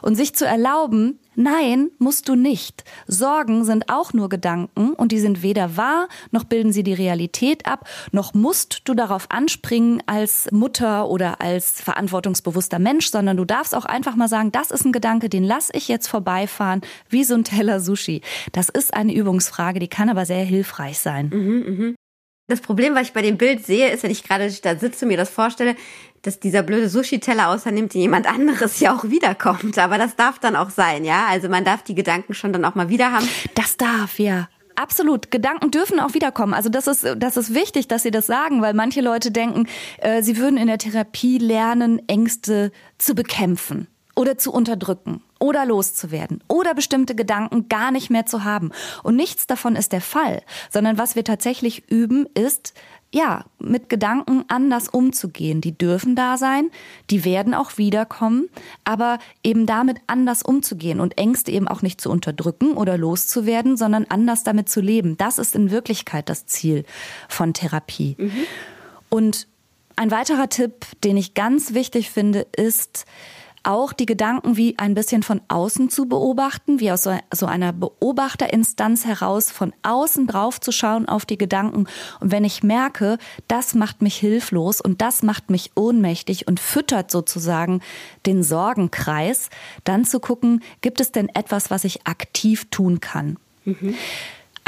Und 0.02 0.16
sich 0.16 0.36
zu 0.36 0.46
erlauben, 0.46 1.20
nein, 1.36 1.90
musst 1.98 2.30
du 2.30 2.36
nicht. 2.36 2.84
Sorgen 3.08 3.64
sind 3.64 3.90
auch 3.90 4.14
nur 4.14 4.30
Gedanken 4.30 4.94
und 4.94 5.12
die 5.12 5.20
sind 5.20 5.42
weder 5.42 5.78
wahr, 5.78 6.08
noch 6.32 6.44
bilden 6.44 6.72
sie 6.72 6.84
die 6.84 6.94
Realität 6.94 7.66
ab, 7.66 7.88
noch 8.12 8.34
musst 8.34 8.82
du 8.86 8.94
darauf 8.94 9.32
anspringen 9.32 10.04
als 10.06 10.52
Mutter 10.52 11.08
oder 11.08 11.42
als 11.42 11.82
verantwortungsbewusster 11.82 12.80
Mensch, 12.80 13.10
sondern 13.10 13.38
du 13.38 13.46
darfst 13.46 13.76
auch 13.76 13.86
einfach 13.86 14.16
mal 14.16 14.28
sagen, 14.28 14.52
das 14.52 14.72
ist 14.72 14.86
ein 14.86 14.92
Gedanke, 14.92 15.30
den 15.30 15.44
lass 15.44 15.70
ich 15.74 15.88
jetzt 15.88 16.08
vorbeifahren, 16.08 16.82
wie 17.10 17.24
so 17.24 17.36
ein 17.36 17.44
Teller 17.44 17.80
Sushi. 17.80 18.22
Das 18.52 18.70
ist 18.70 18.94
eine 18.94 19.14
Übungsfrage, 19.14 19.80
die 19.80 19.88
kann 19.88 20.10
aber 20.10 20.26
sehr 20.26 20.44
hilfreich 20.44 21.00
sein. 21.00 21.30
Mhm, 21.34 21.86
mh. 21.86 21.96
Das 22.50 22.62
Problem, 22.62 22.96
was 22.96 23.04
ich 23.04 23.14
bei 23.14 23.22
dem 23.22 23.38
Bild 23.38 23.66
sehe, 23.66 23.90
ist, 23.90 24.04
wenn 24.04 24.12
ich 24.12 24.24
gerade 24.24 24.52
da 24.64 24.76
sitze 24.76 25.06
und 25.06 25.10
mir 25.10 25.18
das 25.18 25.30
vorstelle, 25.30 25.76
dass 26.24 26.40
dieser 26.40 26.64
blöde 26.64 26.90
Sushi-Teller 26.90 27.50
außernimmt, 27.50 27.94
den 27.94 28.02
jemand 28.02 28.28
anderes 28.28 28.80
ja 28.80 28.96
auch 28.96 29.06
wiederkommt. 29.06 29.78
Aber 29.78 29.98
das 29.98 30.16
darf 30.16 30.40
dann 30.40 30.56
auch 30.56 30.72
sein, 30.72 31.06
ja? 31.06 31.28
Also 31.30 31.48
man 31.48 31.64
darf 31.64 31.84
die 31.84 31.96
Gedanken 31.96 32.34
schon 32.34 32.52
dann 32.52 32.66
auch 32.66 32.76
mal 32.76 32.90
wieder 32.90 33.12
haben. 33.12 33.28
Das 33.56 33.78
darf, 33.78 34.20
ja. 34.20 34.50
Absolut. 34.76 35.30
Gedanken 35.30 35.72
dürfen 35.72 36.00
auch 36.00 36.14
wiederkommen. 36.14 36.54
Also 36.54 36.70
das 36.70 36.88
ist, 36.88 37.06
das 37.18 37.38
ist 37.38 37.54
wichtig, 37.54 37.88
dass 37.88 38.04
Sie 38.04 38.12
das 38.12 38.28
sagen, 38.28 38.62
weil 38.62 38.74
manche 38.74 39.02
Leute 39.02 39.30
denken, 39.30 39.68
äh, 40.00 40.24
sie 40.24 40.38
würden 40.38 40.58
in 40.58 40.68
der 40.68 40.78
Therapie 40.78 41.38
lernen, 41.38 42.02
Ängste 42.08 42.72
zu 42.98 43.14
bekämpfen 43.14 43.88
oder 44.16 44.38
zu 44.38 44.52
unterdrücken 44.52 45.22
oder 45.40 45.66
loszuwerden 45.66 46.44
oder 46.48 46.74
bestimmte 46.74 47.16
Gedanken 47.16 47.70
gar 47.70 47.92
nicht 47.92 48.10
mehr 48.10 48.26
zu 48.26 48.44
haben. 48.44 48.72
Und 49.04 49.16
nichts 49.16 49.48
davon 49.48 49.76
ist 49.76 49.94
der 49.94 50.02
Fall, 50.02 50.44
sondern 50.70 50.98
was 50.98 51.16
wir 51.16 51.24
tatsächlich 51.24 51.90
üben, 51.90 52.28
ist, 52.36 52.74
ja, 53.12 53.46
mit 53.58 53.90
Gedanken 53.90 54.46
anders 54.50 54.88
umzugehen. 54.88 55.62
Die 55.62 55.76
dürfen 55.76 56.16
da 56.16 56.38
sein, 56.38 56.70
die 57.10 57.26
werden 57.26 57.56
auch 57.56 57.78
wiederkommen, 57.78 58.50
aber 58.84 59.18
eben 59.44 59.66
damit 59.66 59.98
anders 60.06 60.44
umzugehen 60.44 61.00
und 61.00 61.18
Ängste 61.18 61.52
eben 61.52 61.68
auch 61.68 61.82
nicht 61.82 62.00
zu 62.02 62.12
unterdrücken 62.12 62.74
oder 62.74 62.98
loszuwerden, 62.98 63.78
sondern 63.78 64.06
anders 64.10 64.44
damit 64.44 64.70
zu 64.70 64.80
leben. 64.80 65.18
Das 65.18 65.40
ist 65.40 65.56
in 65.56 65.72
Wirklichkeit 65.72 66.30
das 66.30 66.46
Ziel 66.46 66.86
von 67.28 67.54
Therapie. 67.54 68.16
Mhm. 68.20 68.46
Und 69.10 69.48
ein 69.96 70.12
weiterer 70.12 70.48
Tipp, 70.48 70.86
den 71.04 71.18
ich 71.18 71.34
ganz 71.34 71.74
wichtig 71.74 72.12
finde, 72.12 72.46
ist, 72.56 73.06
auch 73.64 73.94
die 73.94 74.06
Gedanken 74.06 74.58
wie 74.58 74.78
ein 74.78 74.94
bisschen 74.94 75.24
von 75.24 75.42
außen 75.48 75.90
zu 75.90 76.08
beobachten, 76.08 76.80
wie 76.80 76.92
aus 76.92 77.08
so, 77.34 77.46
einer 77.46 77.74
Beobachterinstanz 77.74 79.06
heraus 79.06 79.52
von 79.52 79.74
außen 79.84 80.28
drauf 80.28 80.60
zu 80.60 80.72
schauen 80.72 81.08
auf 81.08 81.26
die 81.26 81.38
Gedanken. 81.38 81.88
Und 82.20 82.32
wenn 82.32 82.44
ich 82.44 82.64
merke, 82.64 83.18
das 83.48 83.74
macht 83.74 84.02
mich 84.02 84.16
hilflos 84.16 84.82
und 84.82 85.02
das 85.02 85.24
macht 85.24 85.50
mich 85.50 85.72
ohnmächtig 85.76 86.48
und 86.48 86.60
füttert 86.60 87.12
sozusagen 87.12 87.82
den 88.26 88.44
Sorgenkreis, 88.44 89.50
dann 89.84 90.06
zu 90.06 90.20
gucken, 90.20 90.64
gibt 90.82 91.02
es 91.02 91.12
denn 91.12 91.30
etwas, 91.30 91.72
was 91.72 91.84
ich 91.84 92.06
aktiv 92.08 92.68
tun 92.70 93.00
kann? 93.00 93.38
Mhm. 93.66 93.96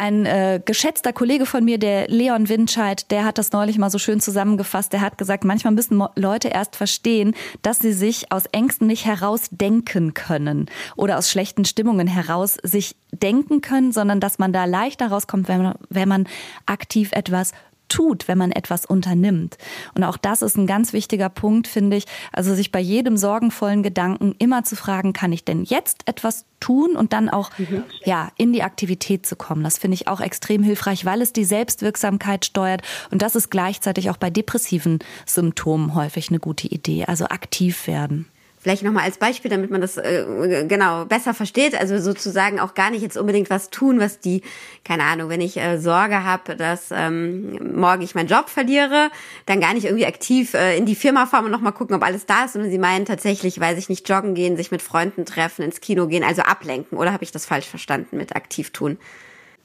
Ein 0.02 0.26
äh, 0.26 0.60
geschätzter 0.64 1.12
Kollege 1.12 1.46
von 1.46 1.64
mir, 1.64 1.78
der 1.78 2.08
Leon 2.08 2.48
Windscheid, 2.48 3.08
der 3.12 3.24
hat 3.24 3.38
das 3.38 3.52
neulich 3.52 3.78
mal 3.78 3.88
so 3.88 3.98
schön 3.98 4.18
zusammengefasst. 4.18 4.92
Der 4.92 5.00
hat 5.00 5.16
gesagt, 5.16 5.44
manchmal 5.44 5.72
müssen 5.74 6.02
Leute 6.16 6.48
erst 6.48 6.74
verstehen, 6.74 7.36
dass 7.62 7.78
sie 7.78 7.92
sich 7.92 8.32
aus 8.32 8.46
Ängsten 8.46 8.88
nicht 8.88 9.06
herausdenken 9.06 10.12
können 10.12 10.66
oder 10.96 11.18
aus 11.18 11.30
schlechten 11.30 11.64
Stimmungen 11.64 12.08
heraus 12.08 12.58
sich 12.64 12.96
denken 13.12 13.60
können, 13.60 13.92
sondern 13.92 14.18
dass 14.18 14.40
man 14.40 14.52
da 14.52 14.64
leichter 14.64 15.06
rauskommt, 15.06 15.46
wenn 15.46 15.62
man, 15.62 15.74
wenn 15.88 16.08
man 16.08 16.26
aktiv 16.66 17.12
etwas 17.12 17.52
tut, 17.92 18.26
wenn 18.26 18.38
man 18.38 18.52
etwas 18.52 18.86
unternimmt. 18.86 19.58
Und 19.94 20.02
auch 20.02 20.16
das 20.16 20.40
ist 20.40 20.56
ein 20.56 20.66
ganz 20.66 20.94
wichtiger 20.94 21.28
Punkt, 21.28 21.68
finde 21.68 21.98
ich. 21.98 22.06
Also 22.32 22.54
sich 22.54 22.72
bei 22.72 22.80
jedem 22.80 23.18
sorgenvollen 23.18 23.82
Gedanken 23.82 24.34
immer 24.38 24.64
zu 24.64 24.76
fragen, 24.76 25.12
kann 25.12 25.30
ich 25.30 25.44
denn 25.44 25.64
jetzt 25.64 26.08
etwas 26.08 26.46
tun 26.58 26.96
und 26.96 27.12
dann 27.12 27.28
auch 27.28 27.50
mhm. 27.58 27.84
ja 28.04 28.30
in 28.36 28.52
die 28.52 28.62
Aktivität 28.62 29.26
zu 29.26 29.36
kommen. 29.36 29.62
Das 29.62 29.76
finde 29.76 29.96
ich 29.96 30.08
auch 30.08 30.20
extrem 30.20 30.62
hilfreich, 30.62 31.04
weil 31.04 31.20
es 31.20 31.34
die 31.34 31.44
Selbstwirksamkeit 31.44 32.46
steuert 32.46 32.82
und 33.10 33.20
das 33.20 33.36
ist 33.36 33.50
gleichzeitig 33.50 34.08
auch 34.08 34.16
bei 34.16 34.30
depressiven 34.30 35.00
Symptomen 35.26 35.94
häufig 35.94 36.30
eine 36.30 36.38
gute 36.38 36.68
Idee. 36.68 37.04
Also 37.04 37.26
aktiv 37.26 37.86
werden. 37.86 38.26
Vielleicht 38.62 38.84
nochmal 38.84 39.02
als 39.02 39.18
Beispiel, 39.18 39.50
damit 39.50 39.72
man 39.72 39.80
das 39.80 39.96
äh, 39.96 40.64
genau 40.68 41.04
besser 41.04 41.34
versteht. 41.34 41.74
Also 41.74 41.98
sozusagen 41.98 42.60
auch 42.60 42.74
gar 42.74 42.90
nicht 42.90 43.02
jetzt 43.02 43.16
unbedingt 43.16 43.50
was 43.50 43.70
tun, 43.70 43.98
was 43.98 44.20
die, 44.20 44.42
keine 44.84 45.02
Ahnung, 45.02 45.30
wenn 45.30 45.40
ich 45.40 45.56
äh, 45.56 45.78
Sorge 45.78 46.22
habe, 46.22 46.54
dass 46.54 46.92
ähm, 46.92 47.74
morgen 47.74 48.02
ich 48.02 48.14
meinen 48.14 48.28
Job 48.28 48.48
verliere, 48.48 49.10
dann 49.46 49.60
gar 49.60 49.74
nicht 49.74 49.86
irgendwie 49.86 50.06
aktiv 50.06 50.54
äh, 50.54 50.76
in 50.76 50.86
die 50.86 50.94
Firma 50.94 51.26
fahren 51.26 51.44
und 51.44 51.50
nochmal 51.50 51.72
gucken, 51.72 51.96
ob 51.96 52.04
alles 52.04 52.24
da 52.24 52.44
ist, 52.44 52.52
sondern 52.52 52.70
sie 52.70 52.78
meinen 52.78 53.04
tatsächlich, 53.04 53.58
weiß 53.58 53.76
ich 53.78 53.88
nicht, 53.88 54.08
joggen 54.08 54.36
gehen, 54.36 54.56
sich 54.56 54.70
mit 54.70 54.80
Freunden 54.80 55.26
treffen, 55.26 55.62
ins 55.62 55.80
Kino 55.80 56.06
gehen, 56.06 56.22
also 56.22 56.42
ablenken. 56.42 56.98
Oder 56.98 57.12
habe 57.12 57.24
ich 57.24 57.32
das 57.32 57.46
falsch 57.46 57.66
verstanden 57.66 58.16
mit 58.16 58.36
aktiv 58.36 58.70
tun? 58.70 58.96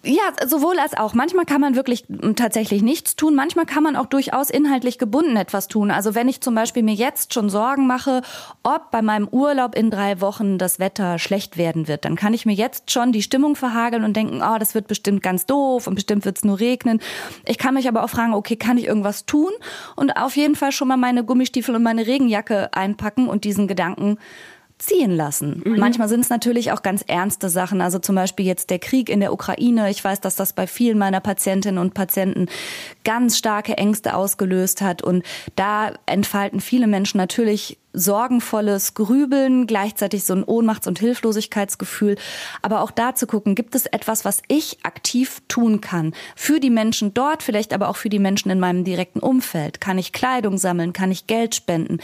Ja, 0.04 0.32
sowohl 0.46 0.80
als 0.80 0.96
auch. 0.96 1.14
Manchmal 1.14 1.46
kann 1.46 1.60
man 1.60 1.76
wirklich 1.76 2.06
hm, 2.08 2.36
tatsächlich 2.36 2.82
nichts 2.82 3.16
tun. 3.16 3.36
Manchmal 3.36 3.66
kann 3.66 3.84
man 3.84 3.96
auch 3.96 4.06
durchaus 4.06 4.50
inhaltlich 4.50 5.00
gebunden 5.00 5.36
etwas 5.36 5.68
tun. 5.68 5.92
Also 5.92 6.16
wenn 6.16 6.30
ich 6.30 6.40
zum 6.40 6.56
Beispiel 6.56 6.84
mir 6.84 6.94
jetzt 6.94 7.34
schon 7.34 7.50
Sorgen 7.50 7.88
mache, 7.88 8.22
ob 8.64 8.92
bei 8.92 9.02
meinem 9.02 9.28
Urlaub 9.28 9.76
in 9.76 9.90
drei 9.90 10.22
Wochen 10.22 10.60
das 10.60 10.80
Wetter 10.80 11.20
schlecht 11.20 11.58
werden 11.58 11.88
wird, 11.88 12.06
dann 12.06 12.16
kann 12.16 12.34
ich 12.34 12.46
mir 12.46 12.54
jetzt 12.54 12.92
schon 12.92 13.12
die 13.12 13.24
Stimmung 13.24 13.56
verhageln 13.56 14.04
und 14.04 14.16
denken, 14.16 14.42
oh, 14.42 14.58
das 14.60 14.76
wird 14.76 14.88
bestimmt 14.88 15.24
ganz 15.24 15.46
doof 15.46 15.88
und 15.88 15.96
bestimmt 15.96 16.26
wird 16.26 16.38
es 16.38 16.46
nur 16.46 16.60
regnen. 16.60 17.02
Ich 17.46 17.58
kann 17.58 17.74
mich 17.74 17.88
aber 17.88 18.04
auch 18.04 18.10
fragen, 18.10 18.34
okay, 18.34 18.56
kann 18.56 18.78
ich 18.78 18.86
irgendwas 18.86 19.26
tun? 19.26 19.52
Und 19.96 20.16
auf 20.16 20.38
jeden 20.38 20.56
Fall 20.56 20.72
schon 20.72 20.88
mal 20.88 20.98
meine 20.98 21.24
Gummistiefel 21.24 21.76
und 21.76 21.84
meine 21.84 22.06
Regenjacke 22.06 22.74
einpacken 22.74 23.28
und 23.28 23.44
diesen 23.44 23.68
Gedanken 23.68 24.18
ziehen 24.80 25.16
lassen. 25.16 25.62
Mhm. 25.66 25.80
Manchmal 25.80 26.08
sind 26.08 26.22
es 26.22 26.30
natürlich 26.30 26.72
auch 26.72 26.84
ganz 26.84 27.04
ernste 27.08 27.50
Sachen, 27.50 27.82
also 27.82 28.00
zum 28.00 28.16
Beispiel 28.16 28.46
jetzt 28.46 28.70
der 28.70 28.80
Krieg 28.80 29.10
in 29.10 29.20
der 29.20 29.34
Ukraine. 29.34 29.90
Ich 29.90 30.04
weiß, 30.04 30.22
dass 30.22 30.36
das 30.36 30.54
bei 30.54 30.68
vielen 30.68 30.98
meiner 30.98 31.20
Patientinnen 31.20 31.80
und 31.80 31.94
Patienten 31.94 32.48
ganz 33.04 33.38
starke 33.38 33.78
Ängste 33.78 34.16
ausgelöst 34.16 34.82
hat 34.82 35.02
und 35.02 35.24
da 35.56 35.94
entfalten 36.06 36.60
viele 36.60 36.88
Menschen 36.88 37.18
natürlich 37.18 37.80
sorgenvolles 37.98 38.94
Grübeln, 38.94 39.68
gleichzeitig 39.68 40.24
so 40.24 40.34
ein 40.34 40.44
Ohnmachts- 40.44 40.88
und 40.88 41.00
Hilflosigkeitsgefühl. 41.00 42.16
Aber 42.62 42.82
auch 42.82 42.92
da 42.92 43.16
zu 43.16 43.28
gucken, 43.28 43.56
gibt 43.56 43.76
es 43.76 43.86
etwas, 43.88 44.24
was 44.24 44.42
ich 44.48 44.78
aktiv 44.84 45.42
tun 45.48 45.82
kann? 45.82 46.14
Für 46.36 46.60
die 46.60 46.70
Menschen 46.70 47.14
dort, 47.14 47.44
vielleicht 47.44 47.74
aber 47.74 47.90
auch 47.90 47.98
für 47.98 48.10
die 48.10 48.20
Menschen 48.20 48.52
in 48.52 48.60
meinem 48.60 48.84
direkten 48.84 49.20
Umfeld. 49.20 49.82
Kann 49.82 49.98
ich 49.98 50.14
Kleidung 50.14 50.58
sammeln? 50.58 50.94
Kann 50.94 51.12
ich 51.12 51.28
Geld 51.28 51.56
spenden? 51.56 51.98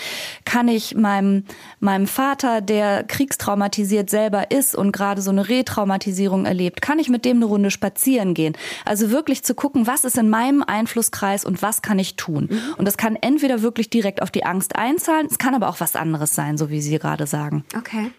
Kann 0.45 0.67
ich 0.67 0.95
meinem, 0.95 1.45
meinem 1.79 2.07
Vater, 2.07 2.61
der 2.61 3.03
kriegstraumatisiert 3.03 4.09
selber 4.09 4.51
ist 4.51 4.75
und 4.75 4.91
gerade 4.91 5.21
so 5.21 5.31
eine 5.31 5.47
Retraumatisierung 5.47 6.45
erlebt, 6.45 6.81
kann 6.81 6.99
ich 6.99 7.09
mit 7.09 7.25
dem 7.25 7.37
eine 7.37 7.45
Runde 7.45 7.71
spazieren 7.71 8.33
gehen? 8.33 8.57
Also 8.85 9.11
wirklich 9.11 9.43
zu 9.43 9.53
gucken, 9.53 9.85
was 9.87 10.03
ist 10.03 10.17
in 10.17 10.29
meinem 10.29 10.63
Einflusskreis 10.63 11.45
und 11.45 11.61
was 11.61 11.81
kann 11.81 11.99
ich 11.99 12.15
tun? 12.15 12.47
Mhm. 12.49 12.73
Und 12.77 12.85
das 12.85 12.97
kann 12.97 13.15
entweder 13.15 13.61
wirklich 13.61 13.89
direkt 13.89 14.21
auf 14.21 14.31
die 14.31 14.45
Angst 14.45 14.75
einzahlen, 14.75 15.27
es 15.29 15.37
kann 15.37 15.53
aber 15.53 15.69
auch 15.69 15.79
was 15.83 15.95
anderes 15.95 16.33
sein, 16.33 16.57
so 16.57 16.69
wie 16.69 16.81
Sie 16.81 16.97
gerade 16.97 17.27
sagen. 17.27 17.65
Okay. 17.77 18.11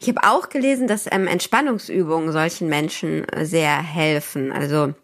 Ich 0.00 0.08
habe 0.08 0.22
auch 0.24 0.48
gelesen, 0.48 0.88
dass 0.88 1.06
ähm, 1.10 1.26
Entspannungsübungen 1.26 2.32
solchen 2.32 2.68
Menschen 2.68 3.28
äh, 3.28 3.44
sehr 3.44 3.82
helfen. 3.82 4.52
Also 4.52 4.94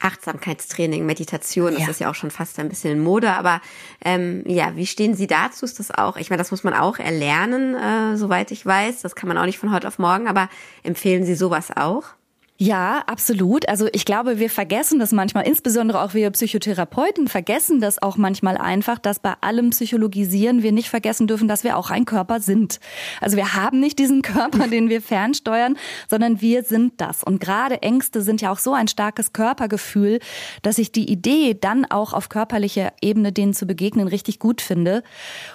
Achtsamkeitstraining, 0.00 1.04
Meditation, 1.06 1.74
das 1.74 1.82
ja. 1.82 1.90
ist 1.90 2.00
ja 2.00 2.10
auch 2.10 2.14
schon 2.14 2.30
fast 2.30 2.58
ein 2.58 2.68
bisschen 2.68 3.00
Mode, 3.00 3.32
aber 3.32 3.60
ähm, 4.04 4.44
ja, 4.46 4.76
wie 4.76 4.86
stehen 4.86 5.14
Sie 5.14 5.26
dazu? 5.26 5.64
Ist 5.64 5.80
das 5.80 5.90
auch, 5.90 6.16
ich 6.16 6.30
meine, 6.30 6.38
das 6.38 6.52
muss 6.52 6.62
man 6.62 6.74
auch 6.74 6.98
erlernen, 6.98 7.74
äh, 7.74 8.16
soweit 8.16 8.52
ich 8.52 8.64
weiß. 8.64 9.02
Das 9.02 9.16
kann 9.16 9.28
man 9.28 9.38
auch 9.38 9.46
nicht 9.46 9.58
von 9.58 9.72
heute 9.72 9.88
auf 9.88 9.98
morgen, 9.98 10.28
aber 10.28 10.48
empfehlen 10.84 11.24
Sie 11.24 11.34
sowas 11.34 11.76
auch? 11.76 12.04
Ja, 12.60 13.04
absolut. 13.06 13.68
Also 13.68 13.86
ich 13.92 14.04
glaube, 14.04 14.40
wir 14.40 14.50
vergessen 14.50 14.98
das 14.98 15.12
manchmal, 15.12 15.46
insbesondere 15.46 16.02
auch 16.02 16.14
wir 16.14 16.28
Psychotherapeuten 16.32 17.28
vergessen 17.28 17.80
das 17.80 18.02
auch 18.02 18.16
manchmal 18.16 18.56
einfach, 18.56 18.98
dass 18.98 19.20
bei 19.20 19.34
allem 19.42 19.70
Psychologisieren 19.70 20.64
wir 20.64 20.72
nicht 20.72 20.88
vergessen 20.88 21.28
dürfen, 21.28 21.46
dass 21.46 21.62
wir 21.62 21.76
auch 21.76 21.90
ein 21.90 22.04
Körper 22.04 22.40
sind. 22.40 22.80
Also 23.20 23.36
wir 23.36 23.54
haben 23.54 23.78
nicht 23.78 24.00
diesen 24.00 24.22
Körper, 24.22 24.66
den 24.66 24.88
wir 24.88 25.00
fernsteuern, 25.00 25.76
sondern 26.10 26.40
wir 26.40 26.64
sind 26.64 27.00
das. 27.00 27.22
Und 27.22 27.40
gerade 27.40 27.80
Ängste 27.80 28.22
sind 28.22 28.40
ja 28.40 28.50
auch 28.50 28.58
so 28.58 28.72
ein 28.72 28.88
starkes 28.88 29.32
Körpergefühl, 29.32 30.18
dass 30.62 30.78
ich 30.78 30.90
die 30.90 31.08
Idee, 31.08 31.54
dann 31.54 31.84
auch 31.84 32.12
auf 32.12 32.28
körperlicher 32.28 32.92
Ebene 33.00 33.30
denen 33.30 33.54
zu 33.54 33.66
begegnen, 33.66 34.08
richtig 34.08 34.40
gut 34.40 34.62
finde. 34.62 35.04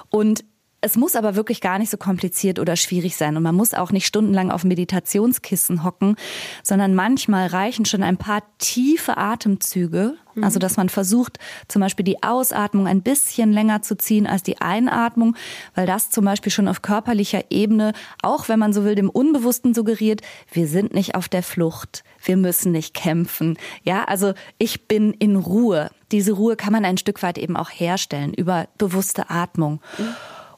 Und 0.10 0.46
es 0.84 0.98
muss 0.98 1.16
aber 1.16 1.36
wirklich 1.36 1.62
gar 1.62 1.80
nicht 1.80 1.90
so 1.90 1.98
kompliziert 1.98 2.60
oder 2.60 2.76
schwierig 2.76 3.16
sein 3.16 3.38
und 3.38 3.44
man 3.44 3.56
muss 3.56 3.74
auch 3.74 3.92
nicht 3.92 4.06
stundenlang 4.06 4.52
auf 4.52 4.66
Meditationskissen 4.66 5.86
hocken, 5.86 6.18
sondern 6.62 6.94
manchmal 6.94 7.48
reichen 7.48 7.86
schon 7.86 8.04
ein 8.04 8.18
paar 8.18 8.44
tiefe 8.58 9.16
Atemzüge, 9.16 10.16
mhm. 10.36 10.44
also 10.44 10.60
dass 10.60 10.76
man 10.76 10.90
versucht, 10.90 11.40
zum 11.70 11.80
Beispiel 11.80 12.04
die 12.04 12.22
Ausatmung 12.22 12.86
ein 12.86 13.02
bisschen 13.02 13.54
länger 13.54 13.82
zu 13.82 13.96
ziehen 13.96 14.28
als 14.28 14.44
die 14.44 14.60
Einatmung, 14.60 15.38
weil 15.74 15.88
das 15.88 16.10
zum 16.10 16.26
Beispiel 16.26 16.52
schon 16.52 16.68
auf 16.68 16.82
körperlicher 16.82 17.46
Ebene, 17.50 17.94
auch 18.22 18.50
wenn 18.50 18.60
man 18.60 18.74
so 18.74 18.84
will, 18.84 18.96
dem 18.96 19.10
Unbewussten 19.10 19.74
suggeriert, 19.74 20.22
wir 20.52 20.68
sind 20.68 20.94
nicht 20.94 21.16
auf 21.16 21.30
der 21.30 21.44
Flucht, 21.44 22.04
wir 22.22 22.36
müssen 22.36 22.74
nicht 22.74 22.94
kämpfen. 22.94 23.58
Ja, 23.84 24.04
also 24.04 24.34
ich 24.58 24.90
bin 24.90 25.14
in 25.14 25.38
Ruhe. 25.38 25.92
Diese 26.12 26.34
Ruhe 26.34 26.58
kann 26.58 26.74
man 26.74 26.84
ein 26.84 26.98
Stück 26.98 27.24
weit 27.24 27.38
eben 27.38 27.56
auch 27.56 27.70
herstellen 27.70 28.34
über 28.34 28.68
bewusste 28.78 29.30
Atmung. 29.30 29.80
Mhm. 29.98 30.14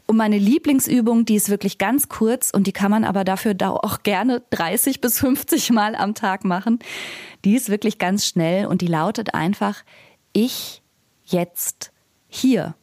Und 0.08 0.18
meine 0.18 0.38
Lieblingsübung, 0.38 1.26
die 1.26 1.36
ist 1.36 1.50
wirklich 1.50 1.78
ganz 1.78 2.10
kurz 2.10 2.52
und 2.52 2.68
die 2.68 2.72
kann 2.72 2.92
man 2.92 3.04
aber 3.04 3.24
dafür 3.24 3.56
auch 3.62 4.04
gerne 4.04 4.44
30 4.52 5.02
bis 5.02 5.20
50 5.20 5.72
Mal 5.72 5.96
am 5.96 6.14
Tag 6.14 6.46
machen. 6.46 6.80
Die 7.44 7.56
ist 7.56 7.70
wirklich 7.70 7.98
ganz 7.98 8.26
schnell 8.26 8.68
und 8.68 8.82
die 8.82 8.88
lautet 8.88 9.34
einfach, 9.34 9.84
ich 10.32 10.84
jetzt 11.26 11.92
hier. 12.28 12.76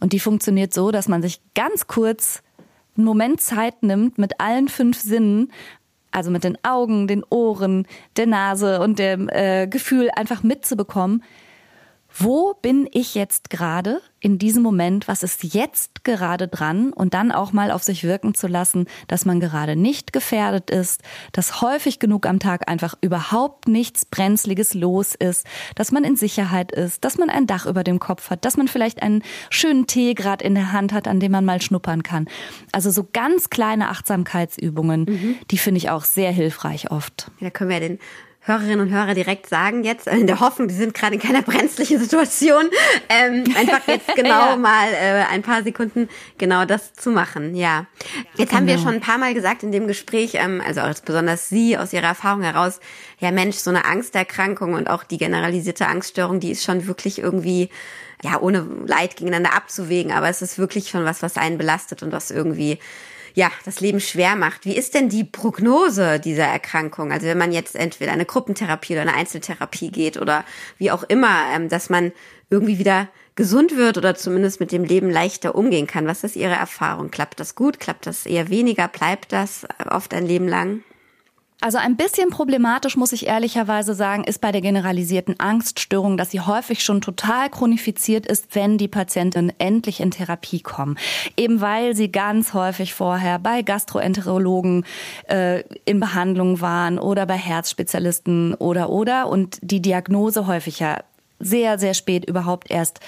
Und 0.00 0.12
die 0.12 0.20
funktioniert 0.20 0.72
so, 0.72 0.90
dass 0.90 1.06
man 1.06 1.20
sich 1.22 1.40
ganz 1.54 1.86
kurz 1.86 2.42
einen 2.96 3.04
Moment 3.04 3.40
Zeit 3.40 3.82
nimmt, 3.82 4.18
mit 4.18 4.40
allen 4.40 4.68
fünf 4.68 4.98
Sinnen 4.98 5.52
also 6.10 6.30
mit 6.30 6.44
den 6.44 6.58
Augen, 6.64 7.06
den 7.06 7.24
Ohren, 7.30 7.86
der 8.16 8.26
Nase 8.26 8.80
und 8.80 8.98
dem 8.98 9.28
äh, 9.28 9.66
Gefühl 9.66 10.10
einfach 10.14 10.42
mitzubekommen, 10.42 11.22
wo 12.16 12.54
bin 12.54 12.88
ich 12.92 13.14
jetzt 13.14 13.50
gerade 13.50 14.00
in 14.20 14.38
diesem 14.38 14.62
Moment? 14.62 15.08
Was 15.08 15.22
ist 15.22 15.54
jetzt 15.54 16.04
gerade 16.04 16.48
dran? 16.48 16.92
Und 16.92 17.14
dann 17.14 17.32
auch 17.32 17.52
mal 17.52 17.70
auf 17.70 17.82
sich 17.82 18.04
wirken 18.04 18.34
zu 18.34 18.46
lassen, 18.46 18.86
dass 19.06 19.24
man 19.24 19.40
gerade 19.40 19.76
nicht 19.76 20.12
gefährdet 20.12 20.70
ist, 20.70 21.02
dass 21.32 21.60
häufig 21.60 21.98
genug 21.98 22.26
am 22.26 22.38
Tag 22.38 22.68
einfach 22.68 22.94
überhaupt 23.00 23.68
nichts 23.68 24.04
Brenzliges 24.04 24.74
los 24.74 25.14
ist, 25.14 25.46
dass 25.74 25.92
man 25.92 26.04
in 26.04 26.16
Sicherheit 26.16 26.72
ist, 26.72 27.04
dass 27.04 27.18
man 27.18 27.30
ein 27.30 27.46
Dach 27.46 27.66
über 27.66 27.84
dem 27.84 27.98
Kopf 27.98 28.30
hat, 28.30 28.44
dass 28.44 28.56
man 28.56 28.68
vielleicht 28.68 29.02
einen 29.02 29.22
schönen 29.50 29.86
Tee 29.86 30.14
gerade 30.14 30.44
in 30.44 30.54
der 30.54 30.72
Hand 30.72 30.92
hat, 30.92 31.06
an 31.08 31.20
dem 31.20 31.32
man 31.32 31.44
mal 31.44 31.62
schnuppern 31.62 32.02
kann. 32.02 32.26
Also 32.72 32.90
so 32.90 33.06
ganz 33.12 33.50
kleine 33.50 33.88
Achtsamkeitsübungen, 33.88 35.04
mhm. 35.08 35.36
die 35.50 35.58
finde 35.58 35.78
ich 35.78 35.90
auch 35.90 36.04
sehr 36.04 36.32
hilfreich 36.32 36.90
oft. 36.90 37.30
Da 37.40 37.50
können 37.50 37.70
wir 37.70 37.80
den 37.80 37.98
Hörerinnen 38.48 38.80
und 38.80 38.90
Hörer 38.90 39.14
direkt 39.14 39.48
sagen 39.48 39.84
jetzt, 39.84 40.06
in 40.06 40.26
der 40.26 40.40
Hoffnung, 40.40 40.68
die 40.68 40.74
sind 40.74 40.94
gerade 40.94 41.14
in 41.14 41.20
keiner 41.20 41.42
brenzlichen 41.42 42.00
Situation, 42.00 42.70
ähm, 43.08 43.44
einfach 43.56 43.86
jetzt 43.86 44.14
genau 44.16 44.46
ja. 44.50 44.56
mal 44.56 44.88
äh, 44.92 45.24
ein 45.30 45.42
paar 45.42 45.62
Sekunden 45.62 46.08
genau 46.38 46.64
das 46.64 46.94
zu 46.94 47.10
machen. 47.10 47.54
Ja, 47.54 47.86
jetzt 48.34 48.48
genau. 48.48 48.52
haben 48.52 48.66
wir 48.66 48.74
genau. 48.74 48.86
schon 48.86 48.94
ein 48.94 49.00
paar 49.00 49.18
Mal 49.18 49.34
gesagt 49.34 49.62
in 49.62 49.70
dem 49.70 49.86
Gespräch, 49.86 50.32
ähm, 50.34 50.62
also 50.66 50.80
auch 50.80 50.94
besonders 51.04 51.48
Sie 51.48 51.76
aus 51.76 51.92
Ihrer 51.92 52.06
Erfahrung 52.06 52.42
heraus, 52.42 52.80
ja 53.20 53.30
Mensch, 53.30 53.56
so 53.56 53.70
eine 53.70 53.84
Angsterkrankung 53.84 54.74
und 54.74 54.88
auch 54.88 55.04
die 55.04 55.18
generalisierte 55.18 55.86
Angststörung, 55.86 56.40
die 56.40 56.50
ist 56.50 56.64
schon 56.64 56.86
wirklich 56.86 57.18
irgendwie 57.18 57.68
ja, 58.22 58.40
ohne 58.40 58.66
Leid 58.86 59.16
gegeneinander 59.16 59.54
abzuwägen, 59.54 60.10
aber 60.12 60.28
es 60.28 60.42
ist 60.42 60.58
wirklich 60.58 60.88
schon 60.88 61.04
was, 61.04 61.22
was 61.22 61.36
einen 61.36 61.58
belastet 61.58 62.02
und 62.02 62.10
was 62.10 62.30
irgendwie 62.30 62.78
ja, 63.38 63.52
das 63.64 63.78
Leben 63.78 64.00
schwer 64.00 64.34
macht. 64.34 64.64
Wie 64.64 64.76
ist 64.76 64.94
denn 64.94 65.08
die 65.08 65.22
Prognose 65.22 66.18
dieser 66.18 66.42
Erkrankung? 66.42 67.12
Also 67.12 67.28
wenn 67.28 67.38
man 67.38 67.52
jetzt 67.52 67.76
entweder 67.76 68.10
eine 68.10 68.24
Gruppentherapie 68.24 68.94
oder 68.94 69.02
eine 69.02 69.14
Einzeltherapie 69.14 69.92
geht 69.92 70.16
oder 70.16 70.44
wie 70.76 70.90
auch 70.90 71.04
immer, 71.04 71.44
ähm, 71.54 71.68
dass 71.68 71.88
man 71.88 72.10
irgendwie 72.50 72.80
wieder 72.80 73.06
gesund 73.36 73.76
wird 73.76 73.96
oder 73.96 74.16
zumindest 74.16 74.58
mit 74.58 74.72
dem 74.72 74.82
Leben 74.82 75.08
leichter 75.08 75.54
umgehen 75.54 75.86
kann. 75.86 76.08
Was 76.08 76.24
ist 76.24 76.34
Ihre 76.34 76.54
Erfahrung? 76.54 77.12
Klappt 77.12 77.38
das 77.38 77.54
gut? 77.54 77.78
Klappt 77.78 78.08
das 78.08 78.26
eher 78.26 78.48
weniger? 78.48 78.88
Bleibt 78.88 79.30
das 79.30 79.68
oft 79.88 80.14
ein 80.14 80.26
Leben 80.26 80.48
lang? 80.48 80.82
Also 81.60 81.78
ein 81.78 81.96
bisschen 81.96 82.30
problematisch, 82.30 82.96
muss 82.96 83.12
ich 83.12 83.26
ehrlicherweise 83.26 83.92
sagen, 83.92 84.22
ist 84.22 84.40
bei 84.40 84.52
der 84.52 84.60
generalisierten 84.60 85.40
Angststörung, 85.40 86.16
dass 86.16 86.30
sie 86.30 86.40
häufig 86.40 86.84
schon 86.84 87.00
total 87.00 87.50
chronifiziert 87.50 88.26
ist, 88.26 88.54
wenn 88.54 88.78
die 88.78 88.86
Patienten 88.86 89.52
endlich 89.58 89.98
in 89.98 90.12
Therapie 90.12 90.60
kommen. 90.60 90.96
Eben 91.36 91.60
weil 91.60 91.96
sie 91.96 92.12
ganz 92.12 92.54
häufig 92.54 92.94
vorher 92.94 93.40
bei 93.40 93.62
Gastroenterologen 93.62 94.84
äh, 95.28 95.64
in 95.84 95.98
Behandlung 95.98 96.60
waren 96.60 97.00
oder 97.00 97.26
bei 97.26 97.36
Herzspezialisten 97.36 98.54
oder 98.54 98.88
oder 98.90 99.28
und 99.28 99.58
die 99.60 99.82
Diagnose 99.82 100.46
häufig 100.46 100.78
ja 100.78 101.02
sehr, 101.40 101.80
sehr 101.80 101.94
spät 101.94 102.24
überhaupt 102.24 102.70
erst 102.70 103.00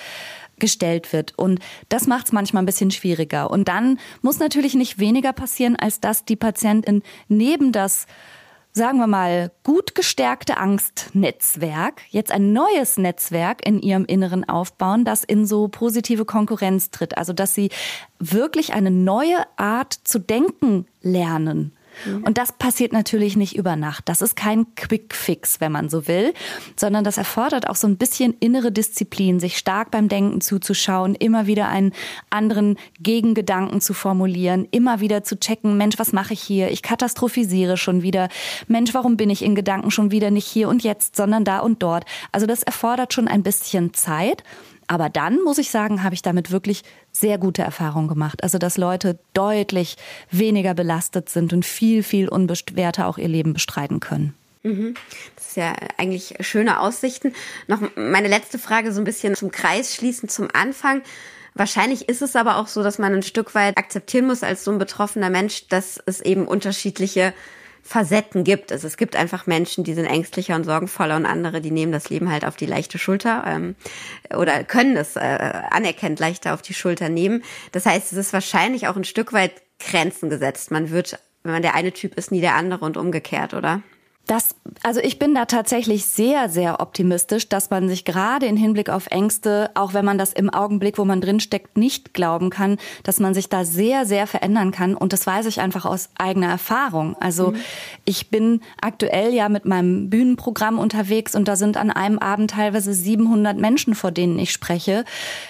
gestellt 0.58 1.12
wird. 1.12 1.38
Und 1.38 1.60
das 1.88 2.08
macht 2.08 2.26
es 2.26 2.32
manchmal 2.32 2.64
ein 2.64 2.66
bisschen 2.66 2.90
schwieriger. 2.90 3.50
Und 3.50 3.68
dann 3.68 3.98
muss 4.22 4.40
natürlich 4.40 4.74
nicht 4.74 4.98
weniger 4.98 5.32
passieren, 5.32 5.76
als 5.76 6.00
dass 6.00 6.24
die 6.24 6.36
Patientin 6.36 7.02
neben 7.28 7.70
das 7.70 8.06
sagen 8.72 8.98
wir 8.98 9.06
mal, 9.06 9.50
gut 9.64 9.94
gestärkte 9.94 10.56
Angstnetzwerk 10.56 12.02
jetzt 12.10 12.30
ein 12.30 12.52
neues 12.52 12.98
Netzwerk 12.98 13.66
in 13.66 13.80
ihrem 13.80 14.04
Inneren 14.04 14.48
aufbauen, 14.48 15.04
das 15.04 15.24
in 15.24 15.46
so 15.46 15.68
positive 15.68 16.24
Konkurrenz 16.24 16.90
tritt. 16.90 17.18
Also, 17.18 17.32
dass 17.32 17.54
sie 17.54 17.70
wirklich 18.18 18.72
eine 18.72 18.90
neue 18.90 19.38
Art 19.56 19.92
zu 19.92 20.18
denken 20.18 20.86
lernen. 21.00 21.72
Mhm. 22.04 22.24
Und 22.24 22.38
das 22.38 22.52
passiert 22.52 22.92
natürlich 22.92 23.36
nicht 23.36 23.56
über 23.56 23.76
Nacht. 23.76 24.08
Das 24.08 24.20
ist 24.20 24.36
kein 24.36 24.74
Quick 24.74 25.14
Fix, 25.14 25.60
wenn 25.60 25.72
man 25.72 25.88
so 25.88 26.06
will, 26.06 26.32
sondern 26.76 27.04
das 27.04 27.18
erfordert 27.18 27.68
auch 27.68 27.76
so 27.76 27.86
ein 27.86 27.96
bisschen 27.96 28.34
innere 28.40 28.72
Disziplin, 28.72 29.40
sich 29.40 29.58
stark 29.58 29.90
beim 29.90 30.08
Denken 30.08 30.40
zuzuschauen, 30.40 31.14
immer 31.14 31.46
wieder 31.46 31.68
einen 31.68 31.92
anderen 32.30 32.76
Gegengedanken 33.00 33.80
zu 33.80 33.94
formulieren, 33.94 34.66
immer 34.70 35.00
wieder 35.00 35.24
zu 35.24 35.38
checken, 35.38 35.76
Mensch, 35.76 35.98
was 35.98 36.12
mache 36.12 36.34
ich 36.34 36.40
hier? 36.40 36.70
Ich 36.70 36.82
katastrophisiere 36.82 37.76
schon 37.76 38.02
wieder. 38.02 38.28
Mensch, 38.68 38.94
warum 38.94 39.16
bin 39.16 39.30
ich 39.30 39.42
in 39.42 39.54
Gedanken 39.54 39.90
schon 39.90 40.10
wieder 40.10 40.30
nicht 40.30 40.46
hier 40.46 40.68
und 40.68 40.82
jetzt, 40.82 41.16
sondern 41.16 41.44
da 41.44 41.60
und 41.60 41.82
dort? 41.82 42.04
Also 42.32 42.46
das 42.46 42.62
erfordert 42.62 43.12
schon 43.12 43.28
ein 43.28 43.42
bisschen 43.42 43.94
Zeit. 43.94 44.42
Aber 44.90 45.08
dann, 45.08 45.40
muss 45.44 45.58
ich 45.58 45.70
sagen, 45.70 46.02
habe 46.02 46.16
ich 46.16 46.22
damit 46.22 46.50
wirklich 46.50 46.82
sehr 47.12 47.38
gute 47.38 47.62
Erfahrungen 47.62 48.08
gemacht. 48.08 48.42
Also, 48.42 48.58
dass 48.58 48.76
Leute 48.76 49.20
deutlich 49.34 49.96
weniger 50.32 50.74
belastet 50.74 51.28
sind 51.28 51.52
und 51.52 51.64
viel, 51.64 52.02
viel 52.02 52.28
unbeschwerter 52.28 53.06
auch 53.06 53.16
ihr 53.16 53.28
Leben 53.28 53.52
bestreiten 53.52 54.00
können. 54.00 54.34
Mhm. 54.64 54.94
Das 55.36 55.46
ist 55.46 55.56
ja 55.56 55.74
eigentlich 55.96 56.34
schöne 56.40 56.80
Aussichten. 56.80 57.34
Noch 57.68 57.80
meine 57.94 58.26
letzte 58.26 58.58
Frage 58.58 58.92
so 58.92 59.00
ein 59.00 59.04
bisschen 59.04 59.36
zum 59.36 59.52
Kreis 59.52 59.94
schließen, 59.94 60.28
zum 60.28 60.48
Anfang. 60.52 61.02
Wahrscheinlich 61.54 62.08
ist 62.08 62.20
es 62.20 62.34
aber 62.34 62.56
auch 62.56 62.66
so, 62.66 62.82
dass 62.82 62.98
man 62.98 63.14
ein 63.14 63.22
Stück 63.22 63.54
weit 63.54 63.78
akzeptieren 63.78 64.26
muss 64.26 64.42
als 64.42 64.64
so 64.64 64.72
ein 64.72 64.78
betroffener 64.78 65.30
Mensch, 65.30 65.68
dass 65.68 66.02
es 66.04 66.20
eben 66.20 66.48
unterschiedliche 66.48 67.32
Facetten 67.82 68.44
gibt. 68.44 68.72
Also 68.72 68.86
es 68.86 68.96
gibt 68.96 69.16
einfach 69.16 69.46
Menschen, 69.46 69.84
die 69.84 69.94
sind 69.94 70.06
ängstlicher 70.06 70.54
und 70.54 70.64
sorgenvoller 70.64 71.16
und 71.16 71.26
andere, 71.26 71.60
die 71.60 71.70
nehmen 71.70 71.92
das 71.92 72.10
Leben 72.10 72.30
halt 72.30 72.44
auf 72.44 72.56
die 72.56 72.66
leichte 72.66 72.98
Schulter 72.98 73.44
ähm, 73.46 73.74
oder 74.34 74.64
können 74.64 74.96
es 74.96 75.16
äh, 75.16 75.20
anerkennt 75.70 76.20
leichter 76.20 76.54
auf 76.54 76.62
die 76.62 76.74
Schulter 76.74 77.08
nehmen. 77.08 77.42
Das 77.72 77.86
heißt, 77.86 78.12
es 78.12 78.18
ist 78.18 78.32
wahrscheinlich 78.32 78.88
auch 78.88 78.96
ein 78.96 79.04
Stück 79.04 79.32
weit 79.32 79.52
Grenzen 79.78 80.30
gesetzt. 80.30 80.70
Man 80.70 80.90
wird, 80.90 81.18
wenn 81.42 81.52
man 81.52 81.62
der 81.62 81.74
eine 81.74 81.92
Typ 81.92 82.14
ist, 82.16 82.30
nie 82.30 82.40
der 82.40 82.54
andere 82.54 82.84
und 82.84 82.96
umgekehrt, 82.96 83.54
oder? 83.54 83.82
Das, 84.30 84.54
also 84.84 85.00
ich 85.00 85.18
bin 85.18 85.34
da 85.34 85.44
tatsächlich 85.44 86.06
sehr, 86.06 86.48
sehr 86.48 86.78
optimistisch, 86.78 87.48
dass 87.48 87.70
man 87.70 87.88
sich 87.88 88.04
gerade 88.04 88.46
in 88.46 88.56
Hinblick 88.56 88.88
auf 88.88 89.08
Ängste, 89.08 89.72
auch 89.74 89.92
wenn 89.92 90.04
man 90.04 90.18
das 90.18 90.32
im 90.32 90.50
Augenblick, 90.50 90.98
wo 90.98 91.04
man 91.04 91.20
drinsteckt, 91.20 91.76
nicht 91.76 92.14
glauben 92.14 92.48
kann, 92.48 92.78
dass 93.02 93.18
man 93.18 93.34
sich 93.34 93.48
da 93.48 93.64
sehr, 93.64 94.06
sehr 94.06 94.28
verändern 94.28 94.70
kann. 94.70 94.94
Und 94.94 95.12
das 95.12 95.26
weiß 95.26 95.46
ich 95.46 95.60
einfach 95.60 95.84
aus 95.84 96.10
eigener 96.16 96.46
Erfahrung. 96.46 97.16
Also 97.18 97.50
mhm. 97.50 97.56
ich 98.04 98.30
bin 98.30 98.60
aktuell 98.80 99.34
ja 99.34 99.48
mit 99.48 99.64
meinem 99.64 100.10
Bühnenprogramm 100.10 100.78
unterwegs 100.78 101.34
und 101.34 101.48
da 101.48 101.56
sind 101.56 101.76
an 101.76 101.90
einem 101.90 102.20
Abend 102.20 102.52
teilweise 102.52 102.94
700 102.94 103.58
Menschen, 103.58 103.96
vor 103.96 104.12
denen 104.12 104.38
ich 104.38 104.52
spreche. 104.52 105.04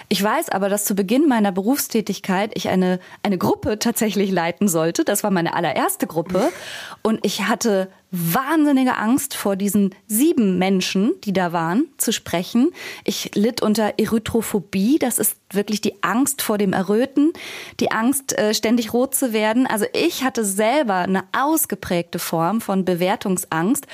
Ich 0.08 0.24
weiß 0.24 0.48
aber, 0.48 0.70
dass 0.70 0.86
zu 0.86 0.94
Beginn 0.94 1.28
meiner 1.28 1.52
Berufstätigkeit 1.52 2.52
ich 2.54 2.70
eine, 2.70 2.98
eine 3.22 3.36
Gruppe 3.36 3.78
tatsächlich 3.78 4.30
leiten 4.30 4.68
sollte. 4.68 5.04
Das 5.04 5.22
war 5.22 5.30
meine 5.30 5.52
allererste 5.52 6.06
Gruppe. 6.06 6.50
Und 7.02 7.20
ich 7.26 7.42
hatte 7.42 7.88
wahnsinnige 8.10 8.96
Angst 8.96 9.34
vor 9.34 9.56
diesen 9.56 9.94
sieben 10.06 10.58
Menschen, 10.58 11.12
die 11.24 11.32
da 11.32 11.52
waren, 11.52 11.86
zu 11.96 12.12
sprechen. 12.12 12.72
Ich 13.04 13.30
litt 13.34 13.62
unter 13.62 13.94
Erythrophobie. 13.98 14.98
Das 14.98 15.18
ist 15.18 15.36
wirklich 15.52 15.80
die 15.80 16.02
Angst 16.02 16.42
vor 16.42 16.58
dem 16.58 16.72
Erröten, 16.72 17.32
die 17.78 17.92
Angst, 17.92 18.36
äh, 18.36 18.52
ständig 18.54 18.92
rot 18.92 19.14
zu 19.14 19.32
werden. 19.32 19.66
Also 19.66 19.86
ich 19.92 20.24
hatte 20.24 20.44
selber 20.44 20.96
eine 20.96 21.24
ausgeprägte 21.36 22.18
Form 22.18 22.60
von 22.60 22.84
Bewertungsangst 22.84 23.86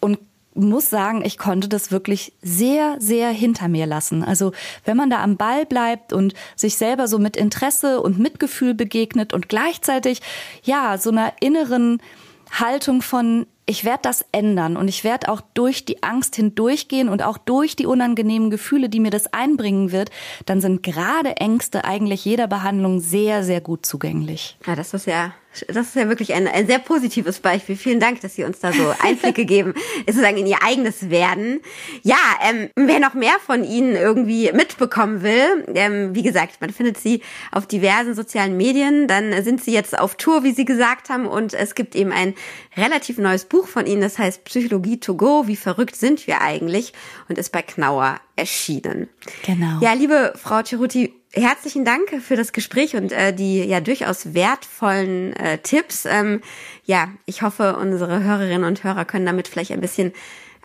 und 0.00 0.18
muss 0.54 0.90
sagen, 0.90 1.24
ich 1.24 1.38
konnte 1.38 1.68
das 1.68 1.92
wirklich 1.92 2.32
sehr, 2.42 2.96
sehr 2.98 3.30
hinter 3.30 3.68
mir 3.68 3.86
lassen. 3.86 4.24
Also 4.24 4.52
wenn 4.84 4.96
man 4.96 5.10
da 5.10 5.22
am 5.22 5.36
Ball 5.36 5.66
bleibt 5.66 6.12
und 6.12 6.34
sich 6.56 6.76
selber 6.76 7.06
so 7.06 7.18
mit 7.18 7.36
Interesse 7.36 8.00
und 8.00 8.18
Mitgefühl 8.18 8.74
begegnet 8.74 9.32
und 9.32 9.48
gleichzeitig 9.48 10.20
ja 10.64 10.98
so 10.98 11.10
einer 11.10 11.32
inneren 11.40 12.02
Haltung 12.50 13.02
von 13.02 13.46
ich 13.68 13.84
werde 13.84 14.00
das 14.02 14.24
ändern 14.32 14.78
und 14.78 14.88
ich 14.88 15.04
werde 15.04 15.28
auch 15.28 15.42
durch 15.52 15.84
die 15.84 16.02
Angst 16.02 16.36
hindurchgehen 16.36 17.10
und 17.10 17.22
auch 17.22 17.36
durch 17.36 17.76
die 17.76 17.84
unangenehmen 17.84 18.48
Gefühle, 18.48 18.88
die 18.88 18.98
mir 18.98 19.10
das 19.10 19.32
einbringen 19.34 19.92
wird, 19.92 20.10
dann 20.46 20.62
sind 20.62 20.82
gerade 20.82 21.36
Ängste 21.36 21.84
eigentlich 21.84 22.24
jeder 22.24 22.46
Behandlung 22.46 23.00
sehr, 23.00 23.44
sehr 23.44 23.60
gut 23.60 23.84
zugänglich. 23.84 24.56
Ja, 24.66 24.74
das 24.74 24.94
ist 24.94 25.06
ja 25.06 25.34
das 25.68 25.88
ist 25.88 25.96
ja 25.96 26.08
wirklich 26.08 26.34
ein, 26.34 26.46
ein 26.46 26.66
sehr 26.66 26.78
positives 26.78 27.40
Beispiel. 27.40 27.76
Vielen 27.76 28.00
Dank, 28.00 28.20
dass 28.20 28.34
Sie 28.34 28.44
uns 28.44 28.60
da 28.60 28.72
so 28.72 28.94
Einblicke 29.02 29.44
geben, 29.44 29.74
sozusagen 30.06 30.36
in 30.36 30.46
Ihr 30.46 30.58
eigenes 30.62 31.10
Werden. 31.10 31.60
Ja, 32.02 32.16
ähm, 32.48 32.70
wer 32.76 33.00
noch 33.00 33.14
mehr 33.14 33.36
von 33.44 33.64
Ihnen 33.64 33.96
irgendwie 33.96 34.50
mitbekommen 34.52 35.22
will, 35.22 35.66
ähm, 35.74 36.14
wie 36.14 36.22
gesagt, 36.22 36.60
man 36.60 36.70
findet 36.70 36.98
Sie 36.98 37.22
auf 37.52 37.66
diversen 37.66 38.14
sozialen 38.14 38.56
Medien. 38.56 39.08
Dann 39.08 39.42
sind 39.42 39.62
Sie 39.62 39.72
jetzt 39.72 39.98
auf 39.98 40.16
Tour, 40.16 40.44
wie 40.44 40.52
Sie 40.52 40.64
gesagt 40.64 41.08
haben, 41.08 41.26
und 41.26 41.54
es 41.54 41.74
gibt 41.74 41.94
eben 41.94 42.12
ein 42.12 42.34
relativ 42.76 43.18
neues 43.18 43.44
Buch 43.44 43.66
von 43.66 43.86
Ihnen, 43.86 44.00
das 44.00 44.18
heißt 44.18 44.44
Psychologie 44.44 45.00
to 45.00 45.14
go. 45.14 45.46
Wie 45.46 45.56
verrückt 45.56 45.96
sind 45.96 46.26
wir 46.26 46.40
eigentlich? 46.40 46.92
Und 47.28 47.38
ist 47.38 47.50
bei 47.50 47.62
Knauer 47.62 48.20
erschienen. 48.36 49.08
Genau. 49.44 49.80
Ja, 49.80 49.92
liebe 49.92 50.32
Frau 50.36 50.62
Ceruti, 50.62 51.14
herzlichen 51.40 51.84
Dank 51.84 52.22
für 52.22 52.36
das 52.36 52.52
Gespräch 52.52 52.96
und 52.96 53.12
äh, 53.12 53.32
die 53.32 53.64
ja 53.64 53.80
durchaus 53.80 54.34
wertvollen 54.34 55.34
äh, 55.36 55.58
Tipps. 55.58 56.04
Ähm, 56.04 56.42
ja, 56.84 57.08
ich 57.26 57.42
hoffe, 57.42 57.76
unsere 57.76 58.22
Hörerinnen 58.22 58.64
und 58.64 58.84
Hörer 58.84 59.04
können 59.04 59.26
damit 59.26 59.48
vielleicht 59.48 59.72
ein 59.72 59.80
bisschen 59.80 60.12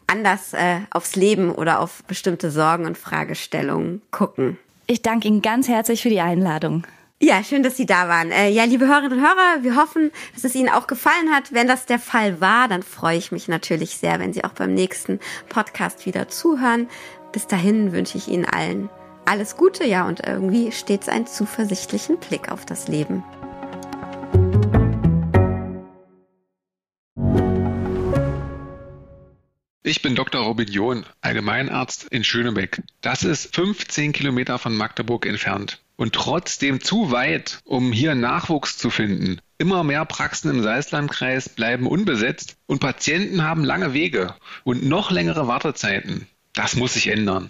anders 0.07 0.53
äh, 0.53 0.79
aufs 0.91 1.15
Leben 1.15 1.51
oder 1.51 1.79
auf 1.79 2.03
bestimmte 2.05 2.51
Sorgen 2.51 2.85
und 2.85 2.97
Fragestellungen 2.97 4.01
gucken. 4.11 4.57
Ich 4.87 5.01
danke 5.01 5.27
Ihnen 5.27 5.41
ganz 5.41 5.67
herzlich 5.67 6.01
für 6.01 6.09
die 6.09 6.21
Einladung. 6.21 6.85
Ja, 7.19 7.41
schön, 7.41 7.63
dass 7.63 7.77
Sie 7.77 7.85
da 7.85 8.09
waren. 8.09 8.31
Äh, 8.31 8.49
ja, 8.49 8.65
liebe 8.65 8.85
Hörerinnen 8.85 9.19
und 9.19 9.23
Hörer, 9.23 9.63
wir 9.63 9.77
hoffen, 9.77 10.11
dass 10.33 10.43
es 10.43 10.55
Ihnen 10.55 10.69
auch 10.69 10.87
gefallen 10.87 11.31
hat. 11.31 11.53
Wenn 11.53 11.67
das 11.67 11.85
der 11.85 11.99
Fall 11.99 12.41
war, 12.41 12.67
dann 12.67 12.83
freue 12.83 13.17
ich 13.17 13.31
mich 13.31 13.47
natürlich 13.47 13.97
sehr, 13.97 14.19
wenn 14.19 14.33
Sie 14.33 14.43
auch 14.43 14.51
beim 14.51 14.73
nächsten 14.73 15.19
Podcast 15.47 16.05
wieder 16.05 16.27
zuhören. 16.27 16.89
Bis 17.31 17.47
dahin 17.47 17.93
wünsche 17.93 18.17
ich 18.17 18.27
Ihnen 18.27 18.45
allen 18.45 18.89
alles 19.25 19.57
Gute, 19.57 19.85
ja, 19.85 20.07
und 20.07 20.25
irgendwie 20.25 20.71
stets 20.71 21.09
einen 21.09 21.27
zuversichtlichen 21.27 22.17
Blick 22.17 22.51
auf 22.51 22.65
das 22.65 22.87
Leben. 22.87 23.23
Ich 29.85 30.01
bin 30.01 30.15
Dr. 30.15 30.41
Robin 30.41 30.67
John, 30.67 31.05
Allgemeinarzt 31.21 32.07
in 32.09 32.23
Schönebeck. 32.23 32.81
Das 33.01 33.23
ist 33.23 33.53
15 33.55 34.13
Kilometer 34.13 34.57
von 34.57 34.75
Magdeburg 34.75 35.25
entfernt 35.25 35.81
und 35.97 36.13
trotzdem 36.13 36.81
zu 36.81 37.11
weit, 37.11 37.59
um 37.65 37.91
hier 37.91 38.15
Nachwuchs 38.15 38.77
zu 38.77 38.89
finden 38.89 39.39
Immer 39.63 39.85
mehr 39.85 40.03
Praxen 40.03 40.51
im 40.51 40.61
Salzlandkreis 40.61 41.47
bleiben 41.47 41.87
unbesetzt 41.87 42.57
und 42.65 42.79
Patienten 42.79 43.43
haben 43.43 43.63
lange 43.63 43.93
Wege 43.93 44.35
und 44.65 44.83
noch 44.83 45.09
längere 45.09 45.47
Wartezeiten. 45.47 46.27
Das 46.53 46.75
muss 46.75 46.95
sich 46.95 47.07
ändern. 47.07 47.49